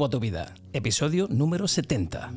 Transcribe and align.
Rumbo 0.00 0.06
a 0.06 0.10
tu 0.10 0.20
vida, 0.20 0.54
episodio 0.72 1.28
número 1.28 1.68
70. 1.68 2.32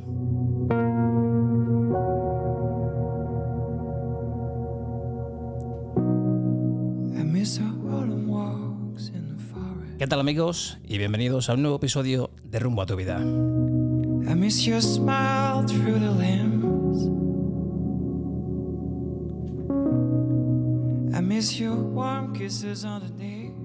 ¿Qué 9.97 10.07
tal 10.07 10.19
amigos? 10.19 10.77
Y 10.83 10.97
bienvenidos 10.97 11.49
a 11.49 11.53
un 11.53 11.61
nuevo 11.61 11.77
episodio 11.77 12.31
de 12.43 12.59
Rumbo 12.59 12.81
a 12.81 12.85
tu 12.85 12.97
vida. 12.97 13.23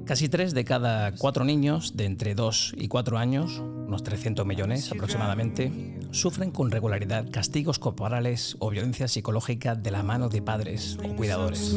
Casi 0.09 0.31
tres 0.31 0.55
de 0.55 0.65
cada 0.65 1.13
cuatro 1.13 1.45
niños 1.45 1.97
de 1.97 2.07
entre 2.07 2.35
2 2.35 2.77
y 2.79 2.89
4 2.89 3.19
años, 3.19 3.63
unos 3.89 4.03
300 4.03 4.45
millones 4.47 4.93
aproximadamente, 4.93 5.99
sufren 6.11 6.51
con 6.51 6.71
regularidad 6.71 7.31
castigos 7.31 7.79
corporales 7.79 8.55
o 8.61 8.69
violencia 8.69 9.09
psicológica 9.09 9.75
de 9.75 9.91
la 9.91 10.03
mano 10.03 10.29
de 10.29 10.43
padres 10.43 10.99
o 11.03 11.17
cuidadores. 11.17 11.75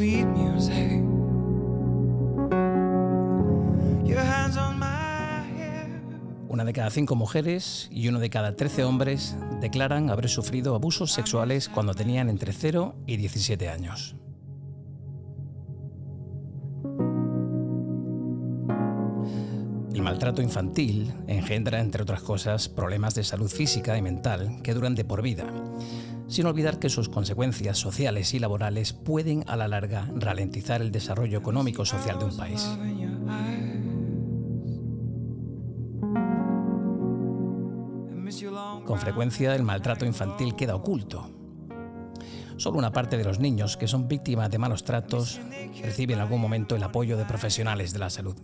Una 6.48 6.64
de 6.64 6.72
cada 6.74 6.90
cinco 6.90 7.16
mujeres 7.16 7.88
y 7.90 8.08
uno 8.08 8.18
de 8.18 8.28
cada 8.28 8.56
13 8.56 8.84
hombres 8.84 9.36
declaran 9.62 10.10
haber 10.10 10.28
sufrido 10.28 10.74
abusos 10.74 11.12
sexuales 11.12 11.70
cuando 11.70 11.94
tenían 11.94 12.28
entre 12.28 12.52
0 12.52 12.94
y 13.06 13.16
17 13.16 13.70
años. 13.70 14.16
El 20.02 20.06
maltrato 20.06 20.42
infantil 20.42 21.14
engendra, 21.28 21.78
entre 21.78 22.02
otras 22.02 22.22
cosas, 22.22 22.68
problemas 22.68 23.14
de 23.14 23.22
salud 23.22 23.48
física 23.48 23.96
y 23.96 24.02
mental 24.02 24.60
que 24.64 24.74
duran 24.74 24.96
de 24.96 25.04
por 25.04 25.22
vida, 25.22 25.44
sin 26.26 26.46
olvidar 26.46 26.80
que 26.80 26.88
sus 26.88 27.08
consecuencias 27.08 27.78
sociales 27.78 28.34
y 28.34 28.40
laborales 28.40 28.94
pueden 28.94 29.44
a 29.46 29.54
la 29.54 29.68
larga 29.68 30.10
ralentizar 30.16 30.82
el 30.82 30.90
desarrollo 30.90 31.38
económico-social 31.38 32.18
de 32.18 32.24
un 32.24 32.36
país. 32.36 32.68
Con 38.84 38.98
frecuencia 38.98 39.54
el 39.54 39.62
maltrato 39.62 40.04
infantil 40.04 40.56
queda 40.56 40.74
oculto. 40.74 41.30
Solo 42.56 42.78
una 42.78 42.90
parte 42.90 43.16
de 43.16 43.24
los 43.24 43.38
niños 43.38 43.76
que 43.76 43.86
son 43.86 44.08
víctimas 44.08 44.50
de 44.50 44.58
malos 44.58 44.82
tratos 44.82 45.40
reciben 45.80 46.16
en 46.16 46.22
algún 46.22 46.40
momento 46.40 46.74
el 46.74 46.82
apoyo 46.82 47.16
de 47.16 47.24
profesionales 47.24 47.92
de 47.92 48.00
la 48.00 48.10
salud. 48.10 48.34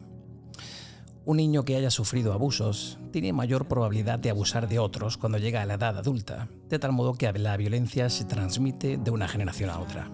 Un 1.29 1.37
niño 1.37 1.67
que 1.67 1.77
haya 1.77 1.91
sufrido 1.91 2.33
abusos 2.33 2.99
tiene 3.13 3.35
mayor 3.35 3.69
probabilidad 3.69 4.19
de 4.19 4.31
abusar 4.31 4.67
de 4.67 4.79
otros 4.79 5.19
cuando 5.19 5.37
llega 5.37 5.61
a 5.61 5.67
la 5.67 5.75
edad 5.75 5.99
adulta, 5.99 6.49
de 6.71 6.79
tal 6.79 6.93
modo 6.93 7.17
que 7.17 7.31
la 7.31 7.55
violencia 7.59 8.09
se 8.09 8.25
transmite 8.25 8.97
de 8.97 9.11
una 9.11 9.29
generación 9.29 9.69
a 9.69 9.79
otra. 9.79 10.11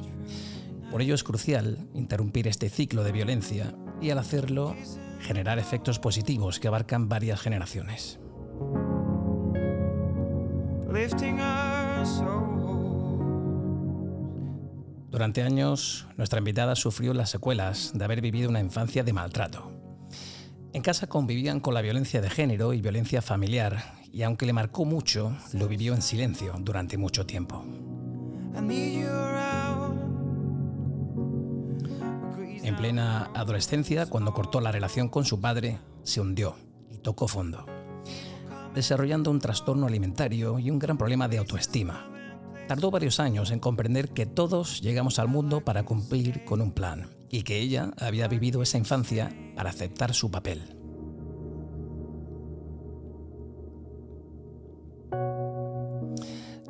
Por 0.90 1.02
ello 1.02 1.14
es 1.14 1.22
crucial 1.22 1.86
interrumpir 1.94 2.48
este 2.48 2.68
ciclo 2.68 3.04
de 3.04 3.12
violencia 3.12 3.76
y 4.00 4.10
al 4.10 4.18
hacerlo 4.18 4.74
generar 5.20 5.60
efectos 5.60 6.00
positivos 6.00 6.58
que 6.58 6.66
abarcan 6.66 7.08
varias 7.08 7.40
generaciones. 7.40 8.18
Durante 15.12 15.44
años, 15.44 16.08
nuestra 16.16 16.40
invitada 16.40 16.74
sufrió 16.74 17.14
las 17.14 17.30
secuelas 17.30 17.92
de 17.94 18.04
haber 18.04 18.20
vivido 18.20 18.50
una 18.50 18.58
infancia 18.58 19.04
de 19.04 19.12
maltrato. 19.12 19.73
En 20.74 20.82
casa 20.82 21.06
convivían 21.06 21.60
con 21.60 21.72
la 21.72 21.82
violencia 21.82 22.20
de 22.20 22.28
género 22.28 22.72
y 22.72 22.80
violencia 22.80 23.22
familiar, 23.22 23.94
y 24.12 24.22
aunque 24.22 24.44
le 24.44 24.52
marcó 24.52 24.84
mucho, 24.84 25.36
lo 25.52 25.68
vivió 25.68 25.94
en 25.94 26.02
silencio 26.02 26.52
durante 26.58 26.98
mucho 26.98 27.24
tiempo. 27.24 27.64
En 32.64 32.76
plena 32.76 33.30
adolescencia, 33.34 34.06
cuando 34.06 34.34
cortó 34.34 34.60
la 34.60 34.72
relación 34.72 35.08
con 35.08 35.24
su 35.24 35.40
padre, 35.40 35.78
se 36.02 36.20
hundió 36.20 36.56
y 36.90 36.98
tocó 36.98 37.28
fondo, 37.28 37.66
desarrollando 38.74 39.30
un 39.30 39.38
trastorno 39.38 39.86
alimentario 39.86 40.58
y 40.58 40.72
un 40.72 40.80
gran 40.80 40.98
problema 40.98 41.28
de 41.28 41.38
autoestima. 41.38 42.10
Tardó 42.66 42.90
varios 42.90 43.20
años 43.20 43.52
en 43.52 43.60
comprender 43.60 44.08
que 44.08 44.26
todos 44.26 44.80
llegamos 44.80 45.20
al 45.20 45.28
mundo 45.28 45.60
para 45.60 45.84
cumplir 45.84 46.44
con 46.44 46.60
un 46.60 46.72
plan 46.72 47.10
y 47.34 47.42
que 47.42 47.58
ella 47.58 47.90
había 47.98 48.28
vivido 48.28 48.62
esa 48.62 48.78
infancia 48.78 49.34
para 49.56 49.70
aceptar 49.70 50.14
su 50.14 50.30
papel. 50.30 50.62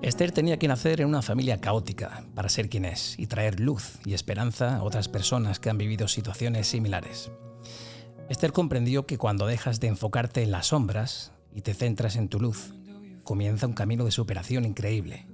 Esther 0.01 0.33
tenía 0.33 0.59
que 0.59 0.67
nacer 0.67 1.03
en 1.03 1.09
una 1.09 1.21
familia 1.21 1.61
caótica 1.61 2.25
para 2.35 2.49
ser 2.49 2.71
quien 2.71 2.87
es 2.87 3.19
y 3.19 3.27
traer 3.27 3.61
luz 3.61 3.99
y 4.07 4.15
esperanza 4.15 4.77
a 4.77 4.83
otras 4.83 5.09
personas 5.09 5.61
que 5.61 5.69
han 5.69 5.77
vivido 5.77 6.09
situaciones 6.09 6.67
similares. 6.67 7.31
Esther 8.31 8.53
comprendió 8.53 9.05
que 9.05 9.19
cuando 9.19 9.47
dejas 9.47 9.81
de 9.81 9.89
enfocarte 9.89 10.43
en 10.43 10.51
las 10.51 10.69
sombras 10.69 11.33
y 11.53 11.61
te 11.61 11.75
centras 11.75 12.17
en 12.17 12.31
tu 12.31 12.41
luz, 12.41 12.73
comienza 13.23 13.67
un 13.67 13.75
camino 13.75 14.07
de 14.07 14.13
superación 14.13 14.65
increíble. 14.65 15.27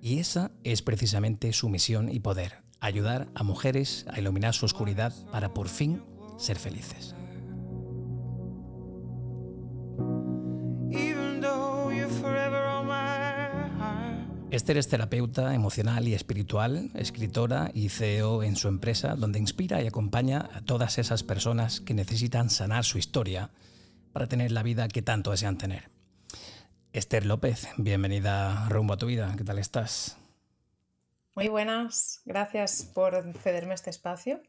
Y 0.00 0.18
esa 0.18 0.50
es 0.64 0.80
precisamente 0.80 1.52
su 1.52 1.68
misión 1.68 2.08
y 2.10 2.20
poder, 2.20 2.62
ayudar 2.80 3.28
a 3.34 3.42
mujeres 3.42 4.06
a 4.08 4.18
iluminar 4.18 4.54
su 4.54 4.66
oscuridad 4.66 5.12
para 5.30 5.54
por 5.54 5.68
fin 5.68 6.02
ser 6.38 6.58
felices. 6.58 7.14
Esther 14.50 14.78
es 14.78 14.88
terapeuta 14.88 15.54
emocional 15.54 16.08
y 16.08 16.14
espiritual, 16.14 16.90
escritora 16.94 17.70
y 17.74 17.90
CEO 17.90 18.42
en 18.42 18.56
su 18.56 18.68
empresa, 18.68 19.14
donde 19.14 19.38
inspira 19.38 19.82
y 19.82 19.86
acompaña 19.86 20.48
a 20.54 20.62
todas 20.62 20.98
esas 20.98 21.22
personas 21.22 21.80
que 21.80 21.92
necesitan 21.92 22.48
sanar 22.48 22.84
su 22.84 22.96
historia 22.96 23.50
para 24.12 24.26
tener 24.26 24.50
la 24.50 24.62
vida 24.62 24.88
que 24.88 25.02
tanto 25.02 25.32
desean 25.32 25.58
tener. 25.58 25.90
Esther 26.92 27.26
López, 27.26 27.68
bienvenida 27.76 28.66
rumbo 28.70 28.94
a 28.94 28.96
tu 28.96 29.06
vida. 29.06 29.34
¿Qué 29.36 29.44
tal 29.44 29.58
estás? 29.58 30.16
Muy 31.34 31.48
buenas, 31.48 32.20
gracias 32.24 32.82
por 32.94 33.32
cederme 33.38 33.74
este 33.74 33.90
espacio. 33.90 34.42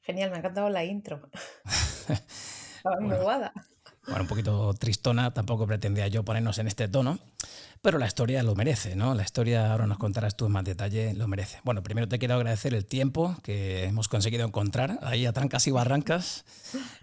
Genial, 0.00 0.30
me 0.30 0.36
ha 0.36 0.38
encantado 0.40 0.68
la 0.68 0.84
intro. 0.84 1.30
Estaba 2.76 2.96
bueno, 3.00 3.52
bueno, 4.06 4.22
un 4.22 4.26
poquito 4.26 4.74
tristona, 4.74 5.32
tampoco 5.32 5.66
pretendía 5.66 6.08
yo 6.08 6.24
ponernos 6.24 6.58
en 6.58 6.66
este 6.66 6.88
tono, 6.88 7.20
pero 7.82 7.98
la 7.98 8.06
historia 8.06 8.44
lo 8.44 8.54
merece, 8.54 8.94
¿no? 8.94 9.12
La 9.12 9.24
historia, 9.24 9.72
ahora 9.72 9.88
nos 9.88 9.98
contarás 9.98 10.36
tú 10.36 10.46
en 10.46 10.52
más 10.52 10.64
detalle, 10.64 11.14
lo 11.14 11.26
merece. 11.26 11.58
Bueno, 11.64 11.82
primero 11.82 12.08
te 12.08 12.20
quiero 12.20 12.34
agradecer 12.34 12.74
el 12.74 12.86
tiempo 12.86 13.36
que 13.42 13.84
hemos 13.84 14.06
conseguido 14.06 14.46
encontrar 14.46 15.00
ahí 15.02 15.26
a 15.26 15.32
trancas 15.32 15.66
y 15.66 15.72
barrancas, 15.72 16.44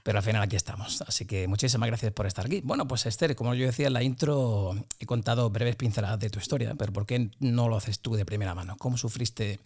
pero 0.04 0.20
al 0.20 0.24
final 0.24 0.42
aquí 0.42 0.56
estamos. 0.56 1.02
Así 1.02 1.26
que 1.26 1.50
muchísimas 1.50 1.88
gracias 1.88 2.14
por 2.14 2.28
estar 2.28 2.46
aquí. 2.46 2.62
Bueno, 2.64 2.88
pues 2.88 3.06
Esther, 3.06 3.36
como 3.36 3.54
yo 3.56 3.66
decía 3.66 3.88
en 3.88 3.94
la 3.94 4.04
intro, 4.04 4.74
he 5.00 5.06
contado 5.06 5.50
breves 5.50 5.76
pinceladas 5.76 6.18
de 6.18 6.30
tu 6.30 6.40
historia, 6.40 6.74
pero 6.76 6.94
¿por 6.94 7.06
qué 7.06 7.30
no 7.40 7.68
lo 7.68 7.76
haces 7.76 8.00
tú 8.00 8.16
de 8.16 8.26
primera 8.26 8.56
mano? 8.56 8.78
¿Cómo 8.78 8.96
sufriste 8.96 9.60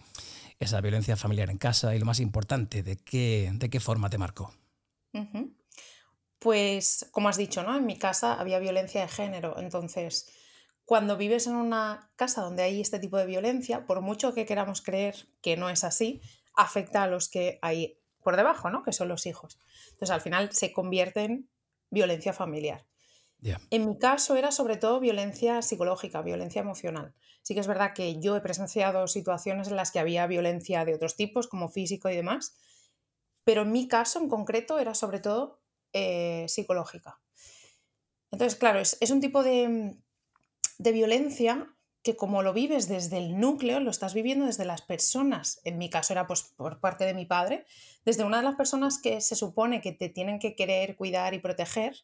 esa 0.59 0.81
violencia 0.81 1.15
familiar 1.15 1.51
en 1.51 1.59
casa 1.59 1.95
y 1.95 1.99
lo 1.99 2.05
más 2.07 2.19
importante, 2.21 2.81
de 2.81 2.97
qué, 2.97 3.51
de 3.53 3.69
qué 3.69 3.79
forma 3.79 4.09
te 4.09 4.17
marcó? 4.17 4.51
Pues, 6.39 7.07
como 7.11 7.29
has 7.29 7.37
dicho, 7.37 7.61
¿no? 7.61 7.77
En 7.77 7.85
mi 7.85 7.99
casa 7.99 8.33
había 8.33 8.57
violencia 8.57 9.01
de 9.01 9.09
género. 9.09 9.59
Entonces, 9.59 10.27
cuando 10.85 11.17
vives 11.17 11.47
en 11.47 11.55
una 11.55 12.11
casa 12.15 12.41
donde 12.41 12.63
hay 12.63 12.81
este 12.81 12.99
tipo 12.99 13.17
de 13.17 13.25
violencia, 13.25 13.85
por 13.85 14.01
mucho 14.01 14.33
que 14.33 14.45
queramos 14.45 14.81
creer 14.81 15.27
que 15.41 15.55
no 15.55 15.69
es 15.69 15.83
así, 15.83 16.21
afecta 16.55 17.03
a 17.03 17.07
los 17.07 17.29
que 17.29 17.59
hay 17.61 17.99
por 18.21 18.37
debajo, 18.37 18.69
¿no? 18.69 18.83
Que 18.83 18.93
son 18.93 19.07
los 19.07 19.25
hijos. 19.25 19.59
Entonces, 19.91 20.11
al 20.11 20.21
final 20.21 20.51
se 20.51 20.71
convierte 20.71 21.23
en 21.23 21.49
violencia 21.89 22.33
familiar. 22.33 22.85
En 23.69 23.89
mi 23.89 23.97
caso 23.97 24.37
era 24.37 24.51
sobre 24.51 24.77
todo 24.77 25.01
violencia 25.01 25.61
psicológica, 25.61 26.21
violencia 26.21 26.61
emocional. 26.61 27.13
Sí 27.41 27.53
que 27.53 27.59
es 27.59 27.67
verdad 27.67 27.93
que 27.93 28.21
yo 28.21 28.37
he 28.37 28.41
presenciado 28.41 29.05
situaciones 29.07 29.67
en 29.67 29.75
las 29.75 29.91
que 29.91 29.99
había 29.99 30.25
violencia 30.27 30.85
de 30.85 30.95
otros 30.95 31.17
tipos, 31.17 31.47
como 31.47 31.67
físico 31.67 32.09
y 32.09 32.15
demás, 32.15 32.55
pero 33.43 33.63
en 33.63 33.73
mi 33.73 33.89
caso 33.89 34.19
en 34.19 34.29
concreto 34.29 34.79
era 34.79 34.95
sobre 34.95 35.19
todo 35.19 35.61
eh, 35.91 36.45
psicológica. 36.47 37.19
Entonces, 38.31 38.57
claro, 38.57 38.79
es, 38.79 39.11
un 39.11 39.19
tipo 39.19 39.43
de, 39.43 39.97
de 40.77 40.91
violencia 40.91 41.73
que 42.03 42.17
como 42.17 42.43
lo 42.43 42.53
vives 42.53 42.89
desde 42.89 43.17
el 43.17 43.39
núcleo, 43.39 43.79
lo 43.79 43.89
estás 43.89 44.13
viviendo 44.13 44.45
desde 44.45 44.65
las 44.65 44.81
personas, 44.81 45.61
en 45.63 45.77
mi 45.77 45.89
caso 45.89 46.11
era 46.11 46.27
pues, 46.27 46.43
por 46.43 46.81
parte 46.81 47.05
de 47.05 47.13
mi 47.13 47.25
padre, 47.25 47.65
desde 48.03 48.25
una 48.25 48.37
de 48.37 48.43
las 48.43 48.55
personas 48.55 48.99
que 49.01 49.21
se 49.21 49.35
supone 49.35 49.79
que 49.79 49.93
te 49.93 50.09
tienen 50.09 50.37
que 50.37 50.53
querer, 50.55 50.97
cuidar 50.97 51.33
y 51.33 51.39
proteger, 51.39 51.95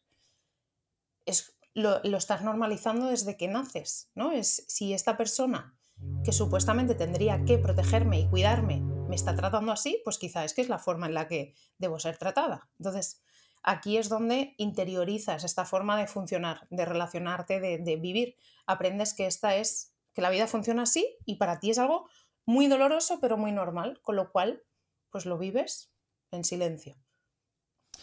es, 1.26 1.58
lo, 1.74 2.02
lo, 2.04 2.18
estás 2.18 2.44
normalizando 2.44 3.08
desde 3.08 3.36
que 3.36 3.50
naces, 3.50 4.10
¿no? 4.16 4.32
Es 4.32 4.64
si 4.70 4.94
esta 4.94 5.18
persona 5.18 5.78
que 6.24 6.32
supuestamente 6.32 6.96
tendría 6.96 7.44
que 7.44 7.58
protegerme 7.58 8.22
y 8.22 8.30
cuidarme 8.30 8.82
me 9.10 9.16
está 9.16 9.36
tratando 9.36 9.72
así, 9.72 10.02
pues 10.04 10.18
quizá 10.18 10.46
es 10.46 10.54
que 10.54 10.62
es 10.62 10.70
la 10.70 10.80
forma 10.80 11.08
en 11.08 11.14
la 11.14 11.28
que 11.28 11.56
debo 11.78 12.00
ser 12.00 12.18
tratada. 12.18 12.70
Entonces, 12.80 13.22
aquí 13.64 13.98
es 13.98 14.10
donde 14.10 14.54
interiorizas 14.58 15.44
esta 15.44 15.66
forma 15.66 15.98
de 15.98 16.08
funcionar, 16.08 16.68
de 16.70 16.86
relacionarte, 16.86 17.60
de, 17.60 17.78
de 17.78 17.96
vivir. 17.98 18.36
Aprendes 18.66 19.14
que 19.14 19.26
esta 19.26 19.56
es, 19.56 19.94
que 20.14 20.22
la 20.22 20.30
vida 20.30 20.48
funciona 20.48 20.84
así 20.84 21.18
y 21.26 21.36
para 21.36 21.60
ti 21.60 21.72
es 21.72 21.78
algo 21.80 22.10
muy 22.46 22.68
doloroso 22.68 23.20
pero 23.22 23.38
muy 23.38 23.52
normal, 23.52 24.00
con 24.02 24.16
lo 24.16 24.32
cual 24.32 24.64
pues 25.12 25.26
lo 25.26 25.38
vives 25.38 25.92
en 26.32 26.44
silencio. 26.44 26.96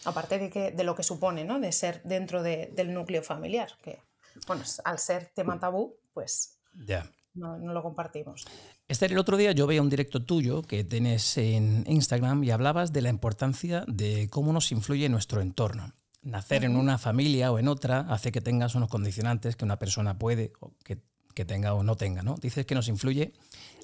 Aparte 0.04 0.38
de, 0.38 0.50
que, 0.50 0.70
de 0.72 0.84
lo 0.84 0.94
que 0.94 1.02
supone, 1.02 1.44
¿no? 1.44 1.58
De 1.58 1.72
ser 1.72 2.02
dentro 2.04 2.42
de- 2.42 2.70
del 2.74 2.92
núcleo 2.94 3.22
familiar, 3.22 3.76
que, 3.82 4.02
bueno, 4.46 4.62
al 4.84 4.98
ser 4.98 5.32
tema 5.34 5.58
tabú, 5.58 5.96
pues 6.12 6.58
Ya. 6.84 7.10
no, 7.34 7.56
no 7.58 7.72
lo 7.72 7.82
compartimos. 7.82 8.44
Esther, 8.88 9.10
el 9.10 9.18
otro 9.18 9.36
día 9.36 9.50
yo 9.50 9.66
veía 9.66 9.82
un 9.82 9.90
directo 9.90 10.22
tuyo 10.22 10.62
que 10.62 10.84
tienes 10.84 11.36
en 11.38 11.84
Instagram 11.88 12.44
y 12.44 12.52
hablabas 12.52 12.92
de 12.92 13.02
la 13.02 13.08
importancia 13.08 13.84
de 13.88 14.28
cómo 14.30 14.52
nos 14.52 14.70
influye 14.70 15.08
nuestro 15.08 15.40
entorno. 15.40 15.92
Nacer 16.22 16.64
en 16.64 16.76
una 16.76 16.96
familia 16.96 17.50
o 17.50 17.58
en 17.58 17.66
otra 17.66 18.00
hace 18.08 18.30
que 18.30 18.40
tengas 18.40 18.76
unos 18.76 18.88
condicionantes 18.88 19.56
que 19.56 19.64
una 19.64 19.78
persona 19.78 20.18
puede 20.18 20.52
o 20.60 20.72
que, 20.84 20.98
que 21.34 21.44
tenga 21.44 21.74
o 21.74 21.82
no 21.82 21.96
tenga. 21.96 22.22
¿no? 22.22 22.36
Dices 22.36 22.64
que 22.64 22.76
nos 22.76 22.86
influye 22.86 23.32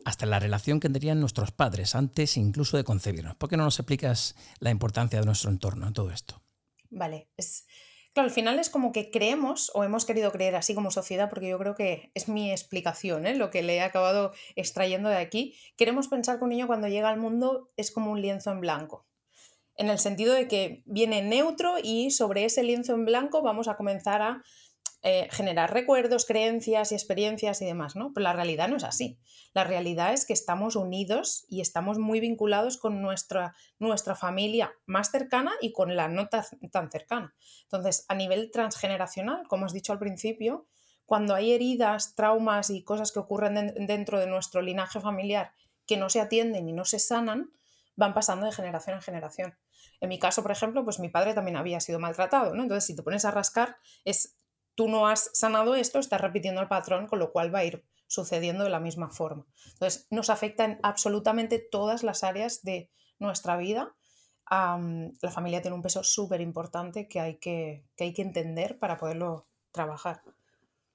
hasta 0.05 0.25
la 0.25 0.39
relación 0.39 0.79
que 0.79 0.89
tendrían 0.89 1.19
nuestros 1.19 1.51
padres 1.51 1.97
antes 1.97 2.37
incluso 2.37 2.77
de 2.77 2.85
concebirnos. 2.85 3.35
¿Por 3.35 3.49
qué 3.49 3.57
no 3.57 3.65
nos 3.65 3.81
explicas 3.81 4.37
la 4.61 4.71
importancia 4.71 5.19
de 5.19 5.27
nuestro 5.27 5.51
entorno 5.51 5.89
en 5.89 5.95
todo 5.95 6.13
esto? 6.13 6.41
Vale, 6.91 7.29
es, 7.37 7.67
claro, 8.13 8.29
al 8.29 8.35
final 8.35 8.59
es 8.59 8.71
como 8.71 8.93
que 8.93 9.11
creemos 9.11 9.71
o 9.75 9.85
hemos 9.85 10.05
querido 10.05 10.33
creer 10.33 10.57
así 10.57 10.75
como 10.75 10.91
sociedad, 10.91 11.29
porque 11.31 11.49
yo 11.49 11.59
creo 11.59 11.75
que 11.75 12.11
es 12.15 12.29
mi 12.29 12.51
explicación, 12.51 13.27
¿eh? 13.27 13.35
lo 13.35 13.51
que 13.51 13.63
le 13.63 13.77
he 13.77 13.83
acabado 13.83 14.33
extrayendo 14.57 15.09
de 15.09 15.17
aquí. 15.17 15.55
Queremos 15.77 16.09
pensar 16.09 16.39
que 16.39 16.45
un 16.45 16.51
niño 16.51 16.67
cuando 16.67 16.89
llega 16.89 17.09
al 17.09 17.19
mundo 17.19 17.71
es 17.77 17.91
como 17.91 18.13
un 18.13 18.21
lienzo 18.21 18.51
en 18.51 18.61
blanco, 18.61 19.07
en 19.77 19.89
el 19.89 19.99
sentido 19.99 20.35
de 20.35 20.49
que 20.49 20.83
viene 20.85 21.23
neutro 21.23 21.77
y 21.83 22.11
sobre 22.11 22.45
ese 22.45 22.63
lienzo 22.63 22.95
en 22.95 23.05
blanco 23.05 23.43
vamos 23.43 23.69
a 23.69 23.77
comenzar 23.77 24.23
a 24.23 24.43
eh, 25.05 25.29
generar 25.31 25.73
recuerdos, 25.73 26.25
creencias 26.27 26.93
y 26.93 26.95
experiencias 26.95 27.61
y 27.61 27.65
demás, 27.67 27.97
¿no? 27.97 28.13
Pero 28.15 28.25
la 28.25 28.33
realidad 28.33 28.69
no 28.69 28.77
es 28.77 28.85
así. 28.85 29.19
La 29.53 29.65
realidad 29.65 30.13
es 30.13 30.25
que 30.27 30.33
estamos 30.33 30.77
unidos 30.77 31.45
y 31.49 31.61
estamos 31.61 31.99
muy 31.99 32.21
vinculados 32.21 32.77
con 32.79 33.03
nuestra, 33.03 33.55
nuestra 33.79 34.15
familia 34.15 34.73
más 34.87 35.11
cercana 35.11 35.53
y 35.61 35.73
con 35.73 35.97
la 35.97 36.09
no 36.09 36.29
ta- 36.29 36.47
tan 36.71 36.91
cercana. 36.91 37.35
Entonces, 37.65 38.05
a 38.09 38.15
nivel 38.15 38.51
transgeneracional, 38.53 39.47
como 39.49 39.67
has 39.67 39.73
dicho 39.73 39.93
al 39.93 39.99
principio, 39.99 40.67
cuando 41.05 41.35
hay 41.35 41.53
heridas, 41.53 42.15
traumas 42.15 42.71
y 42.71 42.85
cosas 42.85 43.13
que 43.13 43.19
ocurren 43.19 43.55
den- 43.55 43.87
dentro 43.87 44.19
de 44.21 44.27
nuestro 44.27 44.63
linaje 44.63 45.01
familiar 45.01 45.53
que 45.87 45.97
no 45.97 46.09
se 46.09 46.21
atienden 46.21 46.69
y 46.69 46.73
no 46.73 46.85
se 46.85 46.99
sanan, 47.01 47.51
van 47.97 48.15
pasando 48.15 48.47
de 48.47 48.53
generación 48.53 48.97
en 48.97 49.03
generación. 49.03 49.59
En 50.01 50.09
mi 50.09 50.19
caso, 50.19 50.43
por 50.43 50.53
ejemplo, 50.53 50.85
pues 50.85 50.99
mi 51.01 51.09
padre 51.09 51.35
también 51.35 51.57
había 51.57 51.81
sido 51.81 51.99
maltratado, 51.99 52.55
¿no? 52.55 52.63
Entonces, 52.63 52.87
si 52.87 52.97
te 52.97 53.03
pones 53.03 53.25
a 53.25 53.31
rascar, 53.31 53.77
es 54.05 54.37
tú 54.75 54.89
no 54.89 55.07
has 55.07 55.31
sanado 55.35 55.75
esto, 55.75 55.99
estás 55.99 56.21
repitiendo 56.21 56.61
el 56.61 56.69
patrón, 56.69 57.07
con 57.07 57.19
lo 57.19 57.33
cual 57.33 57.55
va 57.55 57.61
a 57.61 57.65
ir 57.65 57.85
sucediendo 58.07 58.65
de 58.65 58.71
la 58.71 58.81
misma 58.81 59.11
forma. 59.11 59.47
Entonces, 59.73 60.07
nos 60.11 60.31
afecta 60.31 60.65
en 60.65 60.79
absolutamente 60.83 61.59
todas 61.59 62.03
las 62.03 62.25
áreas 62.25 62.63
de 62.63 62.91
nuestra 63.19 63.57
vida. 63.57 63.95
La 64.51 65.31
familia 65.31 65.63
tiene 65.63 65.75
un 65.75 65.83
peso 65.83 66.05
súper 66.05 66.43
importante 66.43 67.09
que, 67.09 67.21
hay 67.21 67.39
que, 67.39 67.87
que 67.97 68.05
hay 68.05 68.13
que 68.13 68.23
entender 68.23 68.79
para 68.79 68.99
poderlo 68.99 69.49
trabajar. 69.71 70.23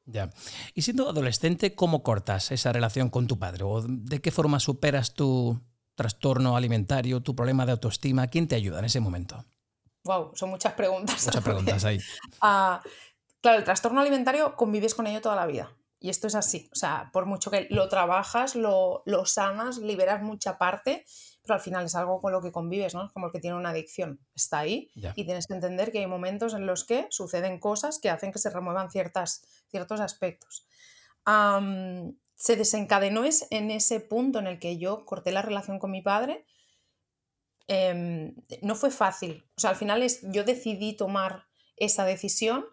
Ya. 0.05 0.29
Y 0.73 0.83
siendo 0.83 1.09
adolescente, 1.09 1.75
¿cómo 1.75 2.03
cortas 2.03 2.51
esa 2.51 2.71
relación 2.71 3.09
con 3.09 3.27
tu 3.27 3.39
padre? 3.39 3.63
¿O 3.63 3.81
de 3.81 4.21
qué 4.21 4.31
forma 4.31 4.59
superas 4.59 5.13
tu 5.13 5.59
trastorno 5.95 6.55
alimentario, 6.55 7.21
tu 7.21 7.35
problema 7.35 7.65
de 7.65 7.73
autoestima? 7.73 8.27
¿Quién 8.27 8.47
te 8.47 8.55
ayuda 8.55 8.79
en 8.79 8.85
ese 8.85 8.99
momento? 8.99 9.43
Wow, 10.05 10.31
son 10.35 10.49
muchas 10.49 10.73
preguntas. 10.73 11.25
Muchas 11.25 11.43
preguntas 11.43 11.83
ahí. 11.83 11.99
Ah, 12.39 12.81
claro, 13.47 13.59
el 13.59 13.63
trastorno 13.63 14.01
alimentario 14.01 14.57
convives 14.57 14.93
con 14.93 15.07
ello 15.07 15.21
toda 15.21 15.37
la 15.37 15.45
vida. 15.45 15.71
Y 16.01 16.09
esto 16.09 16.27
es 16.27 16.35
así. 16.35 16.69
O 16.73 16.75
sea, 16.75 17.09
por 17.13 17.25
mucho 17.25 17.49
que 17.49 17.65
lo 17.69 17.87
trabajas, 17.87 18.55
lo, 18.55 19.03
lo 19.05 19.25
sanas, 19.25 19.77
liberas 19.77 20.21
mucha 20.21 20.57
parte, 20.57 21.05
pero 21.43 21.53
al 21.53 21.61
final 21.61 21.85
es 21.85 21.95
algo 21.95 22.19
con 22.19 22.33
lo 22.33 22.41
que 22.41 22.51
convives, 22.51 22.93
¿no? 22.93 23.05
Es 23.05 23.11
como 23.13 23.27
el 23.27 23.31
que 23.31 23.39
tiene 23.39 23.55
una 23.55 23.69
adicción. 23.69 24.19
Está 24.35 24.59
ahí 24.59 24.91
y 25.15 25.23
tienes 25.23 25.47
que 25.47 25.53
entender 25.53 25.93
que 25.93 25.99
hay 25.99 26.07
momentos 26.07 26.55
en 26.55 26.65
los 26.65 26.83
que 26.83 27.07
suceden 27.09 27.57
cosas 27.57 27.99
que 27.99 28.09
hacen 28.09 28.33
que 28.33 28.39
se 28.39 28.49
remuevan 28.49 28.91
ciertas, 28.91 29.47
ciertos 29.69 30.01
aspectos. 30.01 30.67
Se 32.35 32.55
desencadenó 32.57 33.23
es 33.23 33.47
en 33.49 33.71
ese 33.71 34.01
punto 34.01 34.39
en 34.39 34.47
el 34.47 34.59
que 34.59 34.77
yo 34.77 35.05
corté 35.05 35.31
la 35.31 35.41
relación 35.41 35.79
con 35.79 35.91
mi 35.91 36.01
padre. 36.01 36.45
Em, 37.67 38.35
no 38.61 38.75
fue 38.75 38.91
fácil. 38.91 39.49
O 39.55 39.61
sea, 39.61 39.69
al 39.69 39.77
final 39.77 40.03
es, 40.03 40.19
yo 40.23 40.43
decidí 40.43 40.97
tomar 40.97 41.47
esa 41.77 42.03
decisión 42.03 42.65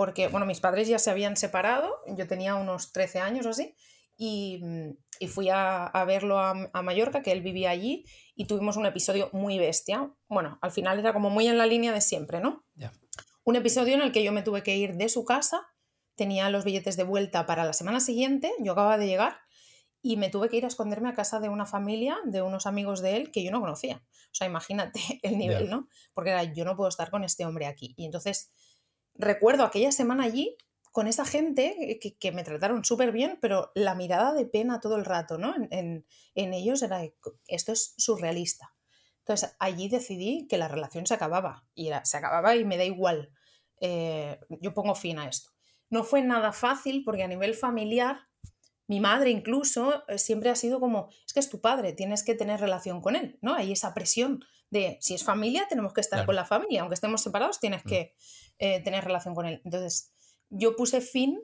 porque, 0.00 0.28
bueno, 0.28 0.46
mis 0.46 0.60
padres 0.60 0.88
ya 0.88 0.98
se 0.98 1.10
habían 1.10 1.36
separado, 1.36 1.94
yo 2.06 2.26
tenía 2.26 2.54
unos 2.54 2.90
13 2.90 3.18
años 3.18 3.44
o 3.44 3.50
así, 3.50 3.74
y, 4.16 4.58
y 5.18 5.28
fui 5.28 5.50
a, 5.50 5.84
a 5.84 6.04
verlo 6.06 6.38
a, 6.38 6.70
a 6.72 6.80
Mallorca, 6.80 7.20
que 7.20 7.32
él 7.32 7.42
vivía 7.42 7.68
allí, 7.68 8.06
y 8.34 8.46
tuvimos 8.46 8.78
un 8.78 8.86
episodio 8.86 9.28
muy 9.34 9.58
bestia. 9.58 10.10
Bueno, 10.26 10.58
al 10.62 10.70
final 10.70 10.98
era 10.98 11.12
como 11.12 11.28
muy 11.28 11.48
en 11.48 11.58
la 11.58 11.66
línea 11.66 11.92
de 11.92 12.00
siempre, 12.00 12.40
¿no? 12.40 12.64
Un 13.44 13.56
episodio 13.56 13.92
en 13.92 14.00
el 14.00 14.10
que 14.10 14.24
yo 14.24 14.32
me 14.32 14.40
tuve 14.40 14.62
que 14.62 14.74
ir 14.74 14.94
de 14.94 15.10
su 15.10 15.26
casa, 15.26 15.66
tenía 16.14 16.48
los 16.48 16.64
billetes 16.64 16.96
de 16.96 17.02
vuelta 17.02 17.44
para 17.44 17.66
la 17.66 17.74
semana 17.74 18.00
siguiente, 18.00 18.54
yo 18.58 18.72
acababa 18.72 18.96
de 18.96 19.06
llegar, 19.06 19.36
y 20.00 20.16
me 20.16 20.30
tuve 20.30 20.48
que 20.48 20.56
ir 20.56 20.64
a 20.64 20.68
esconderme 20.68 21.10
a 21.10 21.12
casa 21.12 21.40
de 21.40 21.50
una 21.50 21.66
familia, 21.66 22.16
de 22.24 22.40
unos 22.40 22.64
amigos 22.64 23.02
de 23.02 23.16
él 23.16 23.30
que 23.30 23.44
yo 23.44 23.50
no 23.50 23.60
conocía. 23.60 24.02
O 24.06 24.34
sea, 24.34 24.46
imagínate 24.46 24.98
el 25.22 25.36
nivel. 25.36 25.68
¿no? 25.68 25.88
Porque 26.14 26.30
era, 26.30 26.44
yo 26.44 26.64
no 26.64 26.74
puedo 26.74 26.88
estar 26.88 27.10
con 27.10 27.22
este 27.22 27.44
hombre 27.44 27.66
aquí. 27.66 27.92
Y 27.98 28.06
entonces 28.06 28.50
recuerdo 29.20 29.64
aquella 29.64 29.92
semana 29.92 30.24
allí 30.24 30.56
con 30.92 31.06
esa 31.06 31.24
gente 31.24 32.00
que, 32.18 32.32
me 32.32 32.42
trataron 32.42 32.84
súper 32.84 33.12
bien, 33.12 33.38
pero 33.40 33.70
la 33.74 33.94
mirada 33.94 34.34
de 34.34 34.46
pena 34.46 34.80
todo 34.80 34.96
el 34.96 35.04
rato, 35.04 35.38
¿no? 35.38 35.54
En, 35.70 36.04
ellos 36.34 36.82
era, 36.82 37.02
esto 37.46 37.72
es 37.72 37.94
surrealista. 37.96 38.74
Entonces 39.18 39.54
allí 39.60 39.88
decidí 39.88 40.48
que 40.48 40.58
la 40.58 40.66
relación 40.66 41.06
se 41.06 41.14
acababa 41.14 41.64
y 41.74 41.88
era, 41.88 42.04
se 42.04 42.16
acababa 42.16 42.56
y 42.56 42.64
me 42.64 42.76
da 42.76 42.84
igual. 42.84 43.30
eh, 43.80 44.40
yo 44.60 44.74
pongo 44.74 44.94
fin 44.94 45.18
a 45.18 45.28
esto. 45.28 45.50
No 45.90 46.04
fue 46.04 46.22
nada 46.22 46.52
fácil 46.52 47.02
porque 47.04 47.22
a 47.22 47.28
nivel 47.28 47.54
familiar, 47.54 48.29
mi 48.90 48.98
madre 48.98 49.30
incluso 49.30 50.02
eh, 50.08 50.18
siempre 50.18 50.50
ha 50.50 50.56
sido 50.56 50.80
como, 50.80 51.10
es 51.24 51.32
que 51.32 51.38
es 51.38 51.48
tu 51.48 51.60
padre, 51.60 51.92
tienes 51.92 52.24
que 52.24 52.34
tener 52.34 52.58
relación 52.58 53.00
con 53.00 53.14
él, 53.14 53.38
¿no? 53.40 53.54
Hay 53.54 53.70
esa 53.70 53.94
presión 53.94 54.44
de, 54.68 54.98
si 55.00 55.14
es 55.14 55.22
familia, 55.22 55.66
tenemos 55.68 55.92
que 55.92 56.00
estar 56.00 56.16
Claro. 56.18 56.26
con 56.26 56.34
la 56.34 56.44
familia, 56.44 56.80
aunque 56.80 56.94
estemos 56.94 57.22
separados, 57.22 57.60
tienes 57.60 57.84
Mm. 57.84 57.88
que 57.88 58.14
eh, 58.58 58.80
tener 58.82 59.04
relación 59.04 59.34
con 59.36 59.46
él. 59.46 59.62
Entonces, 59.64 60.12
yo 60.50 60.74
puse 60.74 61.00
fin 61.00 61.40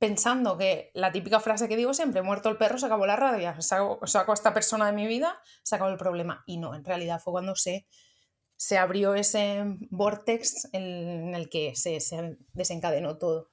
pensando 0.00 0.58
que 0.58 0.90
la 0.94 1.12
típica 1.12 1.38
frase 1.40 1.68
que 1.68 1.76
digo 1.76 1.94
siempre, 1.94 2.22
muerto 2.22 2.48
el 2.48 2.56
perro, 2.56 2.76
se 2.78 2.86
acabó 2.86 3.06
la 3.06 3.16
rabia, 3.16 3.60
saco, 3.60 4.04
saco 4.06 4.32
a 4.32 4.34
esta 4.34 4.52
persona 4.52 4.86
de 4.86 4.92
mi 4.92 5.06
vida, 5.06 5.40
se 5.62 5.76
acabó 5.76 5.90
el 5.92 5.96
problema. 5.96 6.42
Y 6.46 6.56
no, 6.58 6.74
en 6.74 6.84
realidad 6.84 7.20
fue 7.22 7.32
cuando 7.32 7.54
se, 7.54 7.86
se 8.56 8.78
abrió 8.78 9.14
ese 9.14 9.62
vortex 9.90 10.68
en, 10.72 10.82
en 11.28 11.34
el 11.36 11.48
que 11.48 11.74
se, 11.76 12.00
se 12.00 12.36
desencadenó 12.52 13.16
todo. 13.16 13.50